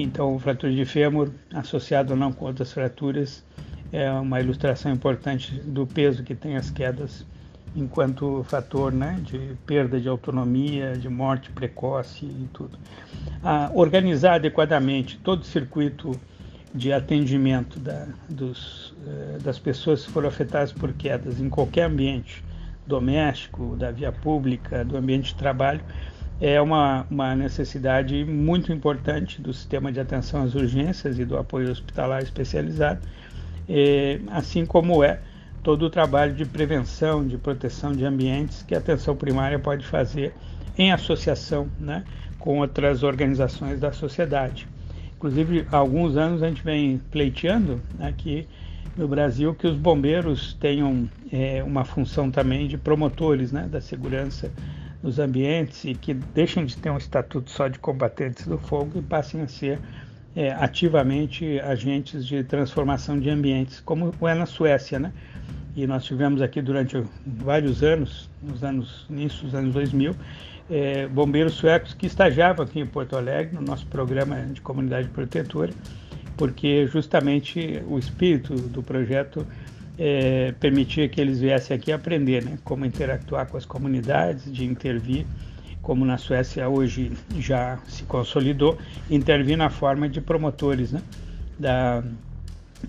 Então, 0.00 0.38
fratura 0.38 0.72
de 0.72 0.84
fêmur, 0.84 1.30
associado 1.52 2.12
ou 2.12 2.18
não 2.18 2.32
com 2.32 2.44
outras 2.44 2.72
fraturas, 2.72 3.44
é 3.92 4.08
uma 4.12 4.40
ilustração 4.40 4.92
importante 4.92 5.54
do 5.54 5.86
peso 5.86 6.22
que 6.22 6.36
tem 6.36 6.56
as 6.56 6.70
quedas 6.70 7.26
enquanto 7.74 8.44
fator 8.44 8.92
né, 8.92 9.18
de 9.22 9.56
perda 9.66 10.00
de 10.00 10.08
autonomia, 10.08 10.96
de 10.96 11.08
morte 11.08 11.50
precoce 11.50 12.24
e 12.24 12.48
tudo. 12.52 12.78
Ah, 13.42 13.72
organizar 13.74 14.34
adequadamente 14.34 15.18
todo 15.18 15.42
o 15.42 15.44
circuito 15.44 16.12
de 16.72 16.92
atendimento 16.92 17.80
da, 17.80 18.06
dos, 18.28 18.94
eh, 19.04 19.38
das 19.42 19.58
pessoas 19.58 20.04
que 20.04 20.12
foram 20.12 20.28
afetadas 20.28 20.72
por 20.72 20.92
quedas 20.92 21.40
em 21.40 21.48
qualquer 21.48 21.84
ambiente, 21.84 22.44
doméstico, 22.86 23.74
da 23.74 23.90
via 23.90 24.12
pública, 24.12 24.84
do 24.84 24.96
ambiente 24.96 25.28
de 25.28 25.34
trabalho, 25.34 25.80
é 26.40 26.60
uma, 26.60 27.06
uma 27.10 27.34
necessidade 27.34 28.24
muito 28.24 28.72
importante 28.72 29.40
do 29.42 29.52
sistema 29.52 29.90
de 29.90 29.98
atenção 29.98 30.42
às 30.42 30.54
urgências 30.54 31.18
e 31.18 31.24
do 31.24 31.36
apoio 31.36 31.70
hospitalar 31.70 32.22
especializado, 32.22 33.00
é, 33.68 34.20
assim 34.30 34.64
como 34.64 35.02
é 35.02 35.20
todo 35.62 35.84
o 35.84 35.90
trabalho 35.90 36.32
de 36.34 36.44
prevenção, 36.44 37.26
de 37.26 37.36
proteção 37.36 37.92
de 37.92 38.04
ambientes 38.04 38.62
que 38.62 38.74
a 38.74 38.78
atenção 38.78 39.16
primária 39.16 39.58
pode 39.58 39.84
fazer 39.84 40.32
em 40.76 40.92
associação 40.92 41.68
né, 41.78 42.04
com 42.38 42.60
outras 42.60 43.02
organizações 43.02 43.80
da 43.80 43.90
sociedade. 43.90 44.68
Inclusive, 45.16 45.66
há 45.72 45.76
alguns 45.76 46.16
anos 46.16 46.42
a 46.42 46.48
gente 46.48 46.62
vem 46.62 46.98
pleiteando 47.10 47.82
aqui 47.98 48.46
no 48.96 49.08
Brasil 49.08 49.52
que 49.52 49.66
os 49.66 49.76
bombeiros 49.76 50.54
tenham 50.54 51.08
é, 51.32 51.62
uma 51.64 51.84
função 51.84 52.30
também 52.30 52.68
de 52.68 52.78
promotores 52.78 53.50
né, 53.50 53.68
da 53.68 53.80
segurança 53.80 54.52
nos 55.02 55.18
ambientes 55.18 55.84
e 55.84 55.94
que 55.94 56.14
deixem 56.14 56.64
de 56.66 56.76
ter 56.76 56.90
um 56.90 56.96
estatuto 56.96 57.50
só 57.50 57.68
de 57.68 57.78
combatentes 57.78 58.46
do 58.46 58.58
fogo 58.58 58.98
e 58.98 59.02
passem 59.02 59.40
a 59.40 59.48
ser 59.48 59.78
é, 60.34 60.52
ativamente 60.52 61.58
agentes 61.60 62.26
de 62.26 62.44
transformação 62.44 63.18
de 63.18 63.30
ambientes, 63.30 63.80
como 63.80 64.12
é 64.28 64.34
na 64.34 64.46
Suécia, 64.46 64.98
né? 64.98 65.12
E 65.76 65.86
nós 65.86 66.04
tivemos 66.04 66.42
aqui 66.42 66.60
durante 66.60 67.00
vários 67.26 67.82
anos, 67.82 68.28
nos 68.42 68.64
anos 68.64 69.06
início 69.08 69.44
dos 69.44 69.54
anos 69.54 69.72
2000, 69.74 70.14
é, 70.70 71.06
bombeiros 71.06 71.54
suecos 71.54 71.94
que 71.94 72.06
estagiavam 72.06 72.64
aqui 72.64 72.80
em 72.80 72.86
Porto 72.86 73.16
Alegre 73.16 73.54
no 73.54 73.62
nosso 73.62 73.86
programa 73.86 74.36
de 74.46 74.60
comunidade 74.60 75.08
protetora, 75.08 75.72
porque 76.36 76.86
justamente 76.86 77.82
o 77.88 77.98
espírito 77.98 78.54
do 78.54 78.82
projeto 78.82 79.46
é, 79.98 80.54
permitia 80.60 81.08
que 81.08 81.20
eles 81.20 81.40
viessem 81.40 81.76
aqui 81.76 81.90
aprender 81.90 82.44
né, 82.44 82.58
como 82.62 82.86
interactuar 82.86 83.46
com 83.48 83.56
as 83.56 83.66
comunidades, 83.66 84.50
de 84.52 84.64
intervir, 84.64 85.26
como 85.82 86.04
na 86.04 86.16
Suécia 86.18 86.68
hoje 86.68 87.12
já 87.38 87.78
se 87.88 88.04
consolidou, 88.04 88.78
intervir 89.10 89.56
na 89.56 89.70
forma 89.70 90.08
de 90.08 90.20
promotores 90.20 90.92
né, 90.92 91.02
da, 91.58 92.04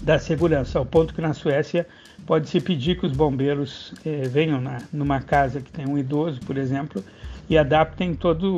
da 0.01 0.19
segurança, 0.19 0.77
ao 0.77 0.85
ponto 0.85 1.13
que 1.13 1.21
na 1.21 1.33
Suécia 1.33 1.87
pode-se 2.27 2.59
pedir 2.61 2.99
que 2.99 3.05
os 3.05 3.11
bombeiros 3.13 3.93
é, 4.05 4.27
venham 4.27 4.61
na, 4.61 4.79
numa 4.93 5.19
casa 5.19 5.61
que 5.61 5.71
tem 5.71 5.87
um 5.87 5.97
idoso, 5.97 6.39
por 6.41 6.57
exemplo, 6.57 7.03
e 7.49 7.57
adaptem 7.57 8.13
todas 8.13 8.51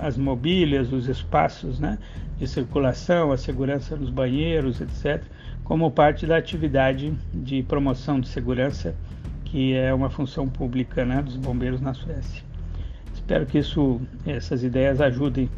as 0.00 0.16
mobílias, 0.16 0.90
os 0.90 1.06
espaços 1.08 1.78
né, 1.78 1.98
de 2.38 2.46
circulação, 2.46 3.30
a 3.30 3.36
segurança 3.36 3.94
nos 3.96 4.08
banheiros, 4.08 4.80
etc., 4.80 5.22
como 5.64 5.90
parte 5.90 6.26
da 6.26 6.36
atividade 6.36 7.12
de 7.32 7.62
promoção 7.62 8.20
de 8.20 8.28
segurança, 8.28 8.94
que 9.44 9.74
é 9.74 9.92
uma 9.92 10.10
função 10.10 10.48
pública 10.48 11.04
né, 11.04 11.22
dos 11.22 11.36
bombeiros 11.36 11.80
na 11.80 11.94
Suécia. 11.94 12.42
Espero 13.14 13.46
que 13.46 13.58
isso, 13.58 14.00
essas 14.26 14.64
ideias 14.64 15.00
ajudem 15.00 15.48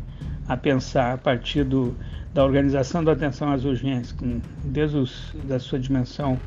a 0.47 0.57
pensar 0.57 1.15
a 1.15 1.19
partir 1.19 1.65
do, 1.65 1.97
da 2.35 2.45
organização 2.45 3.03
da 3.03 3.13
atenção 3.13 3.53
às 3.53 3.65
urgências, 3.65 4.13
com, 4.13 4.41
desde 4.65 4.97
os, 4.99 5.35
da 5.45 5.59
sua 5.59 5.79
dimensão 5.79 6.39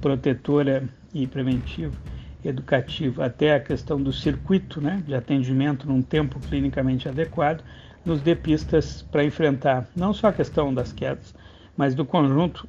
protetora 0.00 0.84
e 1.14 1.26
preventiva, 1.26 1.96
educativa, 2.44 3.24
até 3.24 3.54
a 3.54 3.60
questão 3.60 4.00
do 4.00 4.12
circuito 4.12 4.80
né, 4.80 5.02
de 5.06 5.14
atendimento 5.14 5.86
num 5.88 6.02
tempo 6.02 6.38
clinicamente 6.40 7.08
adequado, 7.08 7.62
nos 8.04 8.20
dê 8.20 8.36
pistas 8.36 9.02
para 9.02 9.24
enfrentar 9.24 9.88
não 9.96 10.12
só 10.12 10.28
a 10.28 10.32
questão 10.32 10.72
das 10.72 10.92
quedas, 10.92 11.34
mas 11.76 11.94
do 11.94 12.04
conjunto 12.04 12.68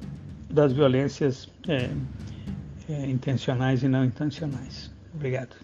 das 0.50 0.72
violências 0.72 1.48
é, 1.68 1.90
é, 2.88 3.06
intencionais 3.06 3.82
e 3.82 3.88
não 3.88 4.04
intencionais. 4.04 4.90
Obrigado. 5.14 5.56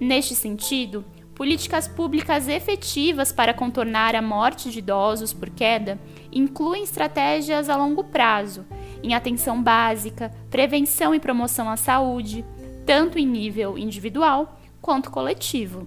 Neste 0.00 0.34
sentido, 0.34 1.04
políticas 1.34 1.86
públicas 1.86 2.48
efetivas 2.48 3.32
para 3.32 3.54
contornar 3.54 4.16
a 4.16 4.20
morte 4.20 4.70
de 4.70 4.80
idosos 4.80 5.32
por 5.32 5.48
queda 5.50 5.98
incluem 6.32 6.82
estratégias 6.82 7.68
a 7.68 7.76
longo 7.76 8.02
prazo, 8.04 8.66
em 9.02 9.14
atenção 9.14 9.62
básica, 9.62 10.30
prevenção 10.50 11.14
e 11.14 11.20
promoção 11.20 11.70
à 11.70 11.76
saúde, 11.76 12.44
tanto 12.84 13.18
em 13.18 13.26
nível 13.26 13.78
individual 13.78 14.59
quanto 14.80 15.10
coletivo. 15.10 15.86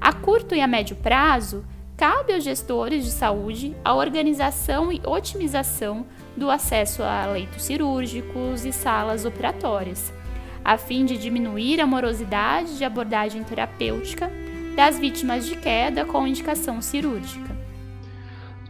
A 0.00 0.12
curto 0.12 0.54
e 0.54 0.60
a 0.60 0.66
médio 0.66 0.96
prazo, 0.96 1.64
cabe 1.96 2.32
aos 2.32 2.44
gestores 2.44 3.04
de 3.04 3.10
saúde 3.10 3.76
a 3.84 3.94
organização 3.94 4.90
e 4.90 5.00
otimização 5.04 6.06
do 6.36 6.50
acesso 6.50 7.02
a 7.02 7.26
leitos 7.26 7.64
cirúrgicos 7.64 8.64
e 8.64 8.72
salas 8.72 9.24
operatórias, 9.24 10.12
a 10.64 10.78
fim 10.78 11.04
de 11.04 11.18
diminuir 11.18 11.80
a 11.80 11.86
morosidade 11.86 12.78
de 12.78 12.84
abordagem 12.84 13.44
terapêutica 13.44 14.30
das 14.74 14.98
vítimas 14.98 15.44
de 15.44 15.56
queda 15.56 16.04
com 16.04 16.26
indicação 16.26 16.80
cirúrgica. 16.80 17.54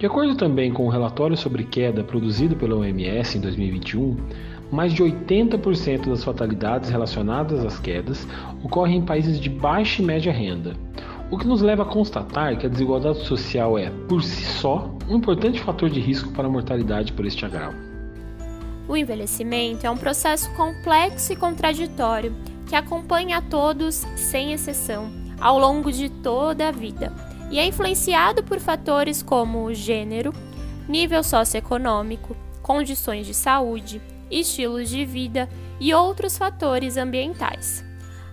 De 0.01 0.07
acordo 0.07 0.35
também 0.35 0.73
com 0.73 0.87
o 0.87 0.89
relatório 0.89 1.37
sobre 1.37 1.63
queda 1.63 2.03
produzido 2.03 2.57
pela 2.57 2.75
OMS 2.75 3.37
em 3.37 3.41
2021, 3.41 4.17
mais 4.71 4.93
de 4.93 5.03
80% 5.03 6.09
das 6.09 6.25
fatalidades 6.25 6.91
relacionadas 6.91 7.65
às 7.65 7.79
quedas 7.79 8.27
ocorrem 8.63 8.99
em 8.99 9.05
países 9.05 9.41
de 9.41 9.49
baixa 9.49 10.03
e 10.03 10.05
média 10.05 10.33
renda, 10.33 10.75
o 11.31 11.39
que 11.39 11.47
nos 11.47 11.63
leva 11.63 11.83
a 11.83 11.87
constatar 11.87 12.57
que 12.59 12.67
a 12.67 12.69
desigualdade 12.69 13.25
social 13.25 13.79
é, 13.79 13.91
por 14.09 14.23
si 14.23 14.45
só, 14.45 14.91
um 15.09 15.17
importante 15.17 15.61
fator 15.61 15.89
de 15.89 16.01
risco 16.01 16.31
para 16.33 16.47
a 16.47 16.51
mortalidade 16.51 17.13
por 17.13 17.27
este 17.27 17.45
agravo. 17.45 17.77
O 18.89 18.97
envelhecimento 18.97 19.87
é 19.87 19.91
um 19.91 19.97
processo 19.97 20.53
complexo 20.55 21.33
e 21.33 21.37
contraditório 21.37 22.35
que 22.69 22.75
acompanha 22.75 23.39
a 23.39 23.43
todos, 23.43 24.07
sem 24.17 24.53
exceção, 24.53 25.11
ao 25.41 25.59
longo 25.59 25.91
de 25.91 26.09
toda 26.09 26.69
a 26.69 26.73
vida 26.73 27.13
e 27.51 27.59
é 27.59 27.67
influenciado 27.67 28.43
por 28.45 28.61
fatores 28.61 29.23
como 29.23 29.75
gênero, 29.75 30.33
nível 30.89 31.23
socioeconômico, 31.23 32.37
condições 32.63 33.27
de 33.27 33.35
saúde, 33.35 34.01
estilos 34.31 34.89
de 34.89 35.05
vida 35.05 35.49
e 35.79 35.93
outros 35.93 36.39
fatores 36.39 36.97
ambientais. 36.97 37.85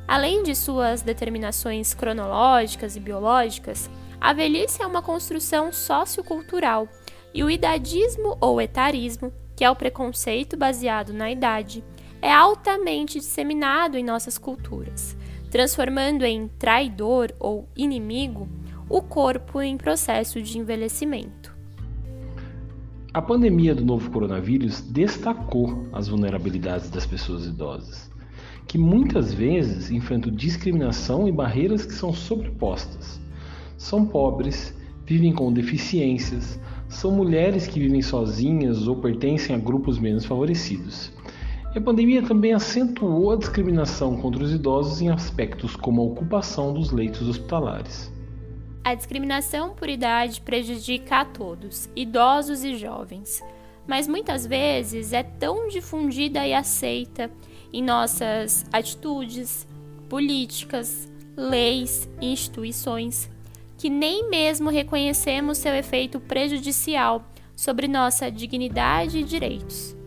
Além 0.08 0.44
de 0.44 0.56
suas 0.56 1.02
determinações 1.02 1.94
cronológicas 1.94 2.96
e 2.96 3.00
biológicas, 3.00 3.90
a 4.20 4.34
velhice 4.34 4.82
é 4.82 4.88
uma 4.88 5.02
construção 5.02 5.72
sociocultural 5.72 6.88
e 7.34 7.44
o 7.44 7.50
idadismo 7.50 8.38
ou 8.40 8.62
etarismo, 8.62 9.32
que 9.56 9.64
é 9.64 9.70
o 9.70 9.76
preconceito 9.76 10.56
baseado 10.56 11.14
na 11.14 11.30
idade, 11.30 11.84
é 12.22 12.32
altamente 12.32 13.20
disseminado 13.20 13.98
em 13.98 14.04
nossas 14.04 14.38
culturas, 14.38 15.16
transformando 15.52 16.26
em 16.26 16.48
traidor 16.48 17.34
ou 17.40 17.68
inimigo 17.76 18.48
o 18.90 19.02
corpo 19.02 19.62
em 19.62 19.78
processo 19.78 20.42
de 20.42 20.58
envelhecimento. 20.58 21.47
A 23.18 23.22
pandemia 23.24 23.74
do 23.74 23.84
novo 23.84 24.12
coronavírus 24.12 24.80
destacou 24.80 25.88
as 25.92 26.08
vulnerabilidades 26.08 26.92
das 26.92 27.04
pessoas 27.04 27.48
idosas, 27.48 28.12
que 28.68 28.78
muitas 28.78 29.34
vezes 29.34 29.90
enfrentam 29.90 30.32
discriminação 30.32 31.28
e 31.28 31.32
barreiras 31.32 31.84
que 31.84 31.96
são 31.96 32.14
sobrepostas. 32.14 33.20
São 33.76 34.06
pobres, 34.06 34.72
vivem 35.04 35.34
com 35.34 35.52
deficiências, 35.52 36.60
são 36.88 37.10
mulheres 37.10 37.66
que 37.66 37.80
vivem 37.80 38.04
sozinhas 38.04 38.88
ou 38.88 38.98
pertencem 38.98 39.56
a 39.56 39.58
grupos 39.58 39.98
menos 39.98 40.24
favorecidos. 40.24 41.12
E 41.74 41.80
a 41.80 41.82
pandemia 41.82 42.22
também 42.22 42.54
acentuou 42.54 43.32
a 43.32 43.36
discriminação 43.36 44.16
contra 44.18 44.44
os 44.44 44.54
idosos 44.54 45.02
em 45.02 45.10
aspectos 45.10 45.76
como 45.76 46.04
a 46.04 46.06
ocupação 46.06 46.72
dos 46.72 46.92
leitos 46.92 47.28
hospitalares. 47.28 48.16
A 48.88 48.96
discriminação 48.96 49.72
por 49.72 49.90
idade 49.90 50.40
prejudica 50.40 51.18
a 51.18 51.26
todos, 51.26 51.90
idosos 51.94 52.64
e 52.64 52.78
jovens, 52.78 53.44
mas 53.86 54.08
muitas 54.08 54.48
vezes 54.48 55.12
é 55.12 55.24
tão 55.24 55.68
difundida 55.68 56.48
e 56.48 56.54
aceita 56.54 57.30
em 57.74 57.84
nossas 57.84 58.66
atitudes, 58.72 59.68
políticas, 60.08 61.12
leis 61.36 62.10
e 62.22 62.32
instituições 62.32 63.30
que 63.78 63.90
nem 63.90 64.30
mesmo 64.30 64.70
reconhecemos 64.70 65.58
seu 65.58 65.76
efeito 65.76 66.18
prejudicial 66.22 67.26
sobre 67.58 67.90
nossa 67.90 68.32
dignidade 68.32 69.18
e 69.18 69.24
direitos. 69.24 69.98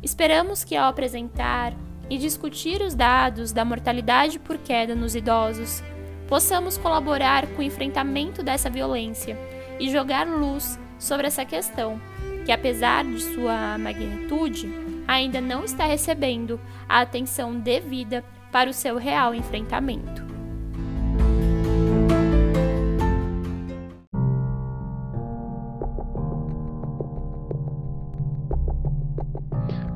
Esperamos 0.00 0.62
que, 0.62 0.76
ao 0.76 0.88
apresentar 0.88 1.74
e 2.08 2.16
discutir 2.18 2.82
os 2.82 2.94
dados 2.94 3.50
da 3.50 3.64
mortalidade 3.64 4.38
por 4.38 4.58
queda 4.58 4.94
nos 4.94 5.16
idosos, 5.16 5.82
possamos 6.30 6.78
colaborar 6.78 7.44
com 7.48 7.60
o 7.60 7.64
enfrentamento 7.64 8.40
dessa 8.40 8.70
violência 8.70 9.36
e 9.80 9.90
jogar 9.90 10.28
luz 10.28 10.78
sobre 10.96 11.26
essa 11.26 11.44
questão, 11.44 12.00
que, 12.46 12.52
apesar 12.52 13.04
de 13.04 13.20
sua 13.20 13.76
magnitude, 13.76 14.70
ainda 15.08 15.40
não 15.40 15.64
está 15.64 15.84
recebendo 15.84 16.60
a 16.88 17.00
atenção 17.00 17.58
devida 17.58 18.24
para 18.52 18.70
o 18.70 18.72
seu 18.72 18.96
real 18.96 19.34
enfrentamento. 19.34 20.30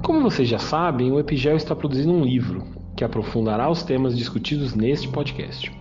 Como 0.02 0.20
vocês 0.20 0.48
já 0.48 0.58
sabem, 0.58 1.12
o 1.12 1.20
Epigel 1.20 1.56
está 1.56 1.76
produzindo 1.76 2.12
um 2.12 2.24
livro 2.24 2.64
que 2.96 3.04
aprofundará 3.04 3.70
os 3.70 3.82
temas 3.82 4.16
discutidos 4.16 4.74
neste 4.74 5.08
podcast. 5.08 5.72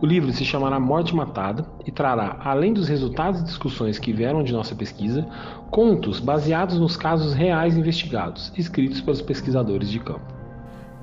O 0.00 0.06
livro 0.06 0.32
se 0.32 0.44
chamará 0.44 0.78
Morte 0.78 1.14
Matada 1.14 1.66
e 1.84 1.90
trará, 1.90 2.36
além 2.44 2.72
dos 2.72 2.88
resultados 2.88 3.40
e 3.40 3.44
discussões 3.44 3.98
que 3.98 4.12
vieram 4.12 4.44
de 4.44 4.52
nossa 4.52 4.74
pesquisa, 4.74 5.26
contos 5.70 6.20
baseados 6.20 6.78
nos 6.78 6.96
casos 6.96 7.32
reais 7.32 7.76
investigados, 7.76 8.52
escritos 8.56 9.00
pelos 9.00 9.20
pesquisadores 9.20 9.90
de 9.90 9.98
campo. 9.98 10.32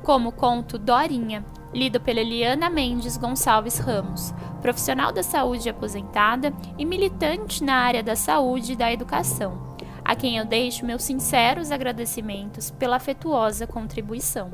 Como 0.01 0.29
o 0.29 0.31
conto 0.31 0.77
Dorinha, 0.77 1.43
lido 1.73 1.99
pela 1.99 2.21
Eliana 2.21 2.69
Mendes 2.69 3.17
Gonçalves 3.17 3.79
Ramos, 3.79 4.33
profissional 4.61 5.11
da 5.11 5.23
saúde 5.23 5.67
aposentada 5.67 6.53
e 6.77 6.85
militante 6.85 7.63
na 7.63 7.75
área 7.75 8.01
da 8.01 8.15
saúde 8.15 8.73
e 8.73 8.75
da 8.77 8.91
educação 8.93 9.75
a 10.05 10.15
quem 10.15 10.37
eu 10.37 10.45
deixo 10.45 10.85
meus 10.85 11.01
sinceros 11.01 11.71
agradecimentos 11.71 12.69
pela 12.69 12.97
afetuosa 12.97 13.65
contribuição. 13.65 14.51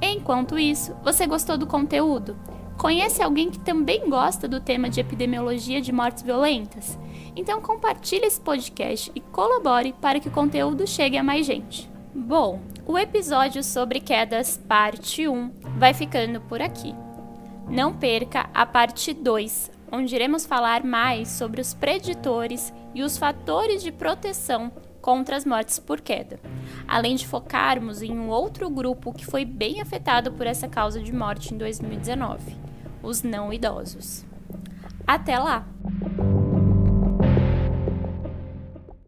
Enquanto 0.00 0.58
isso, 0.58 0.96
você 1.04 1.26
gostou 1.26 1.58
do 1.58 1.66
conteúdo? 1.66 2.34
Conhece 2.78 3.22
alguém 3.22 3.50
que 3.50 3.58
também 3.58 4.08
gosta 4.08 4.46
do 4.46 4.60
tema 4.60 4.90
de 4.90 5.00
epidemiologia 5.00 5.80
de 5.80 5.90
mortes 5.92 6.22
violentas? 6.22 6.98
Então 7.34 7.60
compartilhe 7.60 8.26
esse 8.26 8.40
podcast 8.40 9.10
e 9.14 9.20
colabore 9.20 9.94
para 10.00 10.20
que 10.20 10.28
o 10.28 10.32
conteúdo 10.32 10.86
chegue 10.86 11.16
a 11.16 11.22
mais 11.22 11.46
gente. 11.46 11.90
Bom, 12.14 12.60
o 12.86 12.98
episódio 12.98 13.62
sobre 13.62 13.98
quedas 13.98 14.60
parte 14.68 15.26
1 15.26 15.50
vai 15.78 15.94
ficando 15.94 16.40
por 16.42 16.60
aqui. 16.60 16.94
Não 17.68 17.94
perca 17.94 18.48
a 18.54 18.64
parte 18.64 19.12
2, 19.12 19.70
onde 19.90 20.14
iremos 20.14 20.44
falar 20.44 20.84
mais 20.84 21.28
sobre 21.28 21.60
os 21.60 21.74
preditores 21.74 22.72
e 22.94 23.02
os 23.02 23.16
fatores 23.16 23.82
de 23.82 23.90
proteção 23.90 24.70
contra 25.06 25.36
as 25.36 25.44
mortes 25.44 25.78
por 25.78 26.00
queda, 26.00 26.40
além 26.88 27.14
de 27.14 27.28
focarmos 27.28 28.02
em 28.02 28.10
um 28.10 28.28
outro 28.28 28.68
grupo 28.68 29.12
que 29.12 29.24
foi 29.24 29.44
bem 29.44 29.80
afetado 29.80 30.32
por 30.32 30.48
essa 30.48 30.66
causa 30.66 31.00
de 31.00 31.12
morte 31.12 31.54
em 31.54 31.56
2019, 31.56 32.56
os 33.04 33.22
não 33.22 33.52
idosos. 33.52 34.24
Até 35.06 35.38
lá! 35.38 35.64